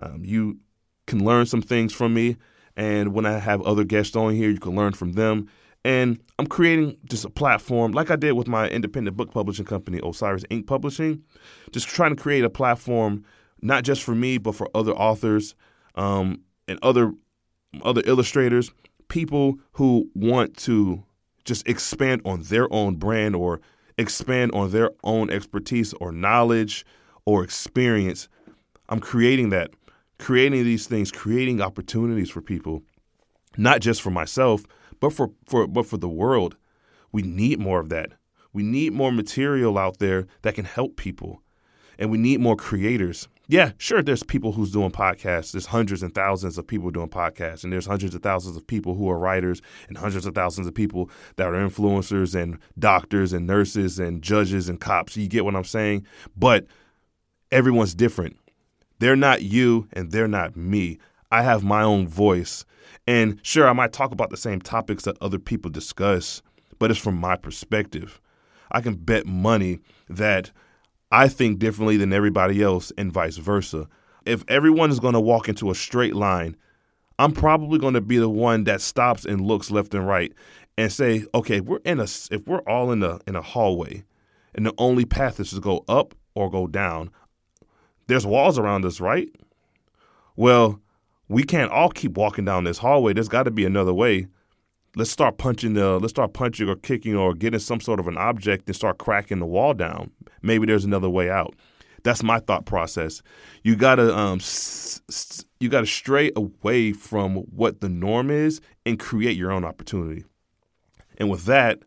um, 0.00 0.24
you 0.24 0.58
can 1.06 1.24
learn 1.24 1.46
some 1.46 1.62
things 1.62 1.92
from 1.92 2.14
me. 2.14 2.36
And 2.76 3.12
when 3.12 3.24
I 3.24 3.38
have 3.38 3.62
other 3.62 3.84
guests 3.84 4.16
on 4.16 4.34
here, 4.34 4.50
you 4.50 4.58
can 4.58 4.74
learn 4.74 4.92
from 4.94 5.12
them. 5.12 5.48
And 5.84 6.22
I'm 6.38 6.46
creating 6.46 6.96
just 7.04 7.24
a 7.24 7.30
platform, 7.30 7.92
like 7.92 8.10
I 8.10 8.16
did 8.16 8.32
with 8.32 8.48
my 8.48 8.68
independent 8.68 9.16
book 9.16 9.30
publishing 9.30 9.66
company, 9.66 10.00
O'Cyrus 10.02 10.44
Ink 10.48 10.66
Publishing, 10.66 11.22
just 11.72 11.88
trying 11.88 12.16
to 12.16 12.22
create 12.22 12.44
a 12.44 12.50
platform 12.50 13.24
not 13.60 13.84
just 13.84 14.02
for 14.02 14.14
me, 14.14 14.38
but 14.38 14.54
for 14.54 14.68
other 14.74 14.92
authors 14.92 15.54
um, 15.94 16.40
and 16.68 16.78
other 16.82 17.12
other 17.82 18.02
illustrators 18.06 18.70
people 19.08 19.58
who 19.72 20.10
want 20.14 20.56
to 20.56 21.02
just 21.44 21.66
expand 21.68 22.22
on 22.24 22.42
their 22.42 22.72
own 22.72 22.96
brand 22.96 23.36
or 23.36 23.60
expand 23.98 24.50
on 24.52 24.70
their 24.70 24.90
own 25.04 25.30
expertise 25.30 25.92
or 25.94 26.10
knowledge 26.10 26.84
or 27.24 27.44
experience. 27.44 28.28
I'm 28.88 29.00
creating 29.00 29.50
that, 29.50 29.70
creating 30.18 30.64
these 30.64 30.86
things, 30.86 31.12
creating 31.12 31.60
opportunities 31.60 32.30
for 32.30 32.40
people, 32.40 32.82
not 33.56 33.80
just 33.80 34.02
for 34.02 34.10
myself, 34.10 34.64
but 35.00 35.12
for, 35.12 35.30
for 35.46 35.66
but 35.66 35.86
for 35.86 35.96
the 35.96 36.08
world. 36.08 36.56
We 37.12 37.22
need 37.22 37.60
more 37.60 37.80
of 37.80 37.90
that. 37.90 38.12
We 38.52 38.62
need 38.62 38.92
more 38.92 39.12
material 39.12 39.78
out 39.78 39.98
there 39.98 40.26
that 40.42 40.54
can 40.54 40.64
help 40.64 40.96
people. 40.96 41.42
And 41.98 42.10
we 42.10 42.18
need 42.18 42.40
more 42.40 42.56
creators 42.56 43.28
yeah, 43.46 43.72
sure, 43.76 44.02
there's 44.02 44.22
people 44.22 44.52
who's 44.52 44.72
doing 44.72 44.90
podcasts. 44.90 45.52
There's 45.52 45.66
hundreds 45.66 46.02
and 46.02 46.14
thousands 46.14 46.56
of 46.56 46.66
people 46.66 46.90
doing 46.90 47.10
podcasts, 47.10 47.62
and 47.62 47.72
there's 47.72 47.86
hundreds 47.86 48.14
of 48.14 48.22
thousands 48.22 48.56
of 48.56 48.66
people 48.66 48.94
who 48.94 49.10
are 49.10 49.18
writers, 49.18 49.60
and 49.88 49.98
hundreds 49.98 50.24
of 50.24 50.34
thousands 50.34 50.66
of 50.66 50.74
people 50.74 51.10
that 51.36 51.48
are 51.48 51.52
influencers, 51.52 52.34
and 52.34 52.58
doctors, 52.78 53.32
and 53.34 53.46
nurses, 53.46 53.98
and 53.98 54.22
judges, 54.22 54.68
and 54.68 54.80
cops. 54.80 55.16
You 55.16 55.28
get 55.28 55.44
what 55.44 55.56
I'm 55.56 55.64
saying? 55.64 56.06
But 56.34 56.66
everyone's 57.52 57.94
different. 57.94 58.38
They're 58.98 59.16
not 59.16 59.42
you, 59.42 59.88
and 59.92 60.10
they're 60.10 60.28
not 60.28 60.56
me. 60.56 60.98
I 61.34 61.42
have 61.42 61.64
my 61.64 61.82
own 61.82 62.06
voice. 62.06 62.64
And 63.08 63.40
sure, 63.42 63.68
I 63.68 63.72
might 63.72 63.92
talk 63.92 64.12
about 64.12 64.30
the 64.30 64.36
same 64.36 64.60
topics 64.60 65.02
that 65.02 65.18
other 65.20 65.40
people 65.40 65.68
discuss, 65.68 66.42
but 66.78 66.92
it's 66.92 67.00
from 67.00 67.16
my 67.16 67.34
perspective. 67.34 68.20
I 68.70 68.80
can 68.80 68.94
bet 68.94 69.26
money 69.26 69.80
that 70.08 70.52
I 71.10 71.26
think 71.26 71.58
differently 71.58 71.96
than 71.96 72.12
everybody 72.12 72.62
else, 72.62 72.92
and 72.96 73.12
vice 73.12 73.38
versa. 73.38 73.88
If 74.24 74.44
everyone 74.46 74.90
is 74.90 75.00
going 75.00 75.14
to 75.14 75.20
walk 75.20 75.48
into 75.48 75.72
a 75.72 75.74
straight 75.74 76.14
line, 76.14 76.54
I'm 77.18 77.32
probably 77.32 77.80
going 77.80 77.94
to 77.94 78.00
be 78.00 78.18
the 78.18 78.30
one 78.30 78.62
that 78.64 78.80
stops 78.80 79.24
and 79.24 79.40
looks 79.40 79.72
left 79.72 79.92
and 79.92 80.06
right. 80.06 80.32
and 80.78 80.92
say, 80.92 81.24
okay, 81.34 81.58
we're 81.58 81.80
in 81.84 81.98
a 81.98 82.04
if 82.04 82.46
we're 82.46 82.62
all 82.62 82.92
in 82.92 83.02
a 83.02 83.18
in 83.26 83.34
a 83.34 83.42
hallway, 83.42 84.04
and 84.54 84.64
the 84.64 84.74
only 84.78 85.04
path 85.04 85.40
is 85.40 85.50
to 85.50 85.60
go 85.60 85.84
up 85.88 86.14
or 86.36 86.48
go 86.48 86.68
down. 86.68 87.10
There's 88.06 88.24
walls 88.24 88.56
around 88.56 88.84
us, 88.84 89.00
right? 89.00 89.28
Well, 90.36 90.80
we 91.28 91.42
can't 91.42 91.70
all 91.70 91.90
keep 91.90 92.16
walking 92.16 92.44
down 92.44 92.64
this 92.64 92.78
hallway. 92.78 93.12
There's 93.12 93.28
got 93.28 93.44
to 93.44 93.50
be 93.50 93.64
another 93.64 93.94
way. 93.94 94.26
Let's 94.96 95.10
start 95.10 95.38
punching 95.38 95.74
the 95.74 95.98
let's 95.98 96.10
start 96.10 96.34
punching 96.34 96.68
or 96.68 96.76
kicking 96.76 97.16
or 97.16 97.34
getting 97.34 97.58
some 97.60 97.80
sort 97.80 97.98
of 97.98 98.06
an 98.06 98.16
object 98.16 98.68
and 98.68 98.76
start 98.76 98.98
cracking 98.98 99.40
the 99.40 99.46
wall 99.46 99.74
down. 99.74 100.12
Maybe 100.42 100.66
there's 100.66 100.84
another 100.84 101.10
way 101.10 101.30
out. 101.30 101.54
That's 102.04 102.22
my 102.22 102.38
thought 102.38 102.66
process. 102.66 103.22
You 103.62 103.74
gotta 103.76 104.14
um, 104.16 104.40
you 105.58 105.68
gotta 105.68 105.86
stray 105.86 106.30
away 106.36 106.92
from 106.92 107.36
what 107.36 107.80
the 107.80 107.88
norm 107.88 108.30
is 108.30 108.60
and 108.86 109.00
create 109.00 109.36
your 109.36 109.50
own 109.50 109.64
opportunity. 109.64 110.24
And 111.16 111.30
with 111.30 111.46
that, 111.46 111.80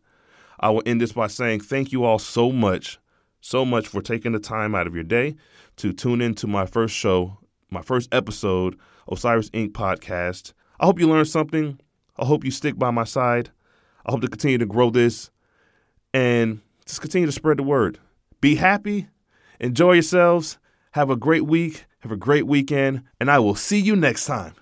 I 0.60 0.70
will 0.72 0.84
end 0.86 1.00
this 1.00 1.14
by 1.14 1.28
saying 1.28 1.62
thank 1.62 1.92
you 1.92 2.04
all 2.04 2.20
so 2.20 2.52
much, 2.52 3.00
so 3.40 3.64
much 3.64 3.88
for 3.88 4.02
taking 4.02 4.32
the 4.32 4.40
time 4.40 4.74
out 4.76 4.88
of 4.88 4.96
your 4.96 5.04
day 5.04 5.36
to 5.78 5.94
tune 5.94 6.20
into 6.20 6.48
my 6.48 6.66
first 6.66 6.96
show, 6.96 7.38
my 7.70 7.84
first 7.84 8.10
episode, 8.12 8.78
O'Cyrus 9.10 9.50
Ink 9.54 9.74
podcast. 9.74 10.54
I 10.80 10.86
hope 10.86 11.00
you 11.00 11.08
learned 11.08 11.28
something. 11.28 11.80
I 12.18 12.26
hope 12.26 12.44
you 12.44 12.52
stick 12.52 12.78
by 12.78 12.92
my 12.92 13.04
side. 13.04 13.52
I 14.06 14.12
hope 14.12 14.22
to 14.22 14.28
continue 14.28 14.58
to 14.58 14.66
grow 14.66 14.90
this 14.90 15.32
and 16.14 16.62
just 16.86 17.02
continue 17.02 17.26
to 17.26 17.32
spread 17.32 17.58
the 17.58 17.64
word. 17.64 18.00
Be 18.40 18.56
happy, 18.56 19.08
enjoy 19.60 19.94
yourselves, 19.94 20.58
have 20.92 21.10
a 21.10 21.16
great 21.16 21.46
week, 21.46 21.86
have 22.00 22.12
a 22.12 22.18
great 22.18 22.48
weekend, 22.48 23.04
and 23.20 23.30
I 23.30 23.40
will 23.40 23.56
see 23.56 23.80
you 23.80 23.96
next 23.96 24.26
time. 24.26 24.54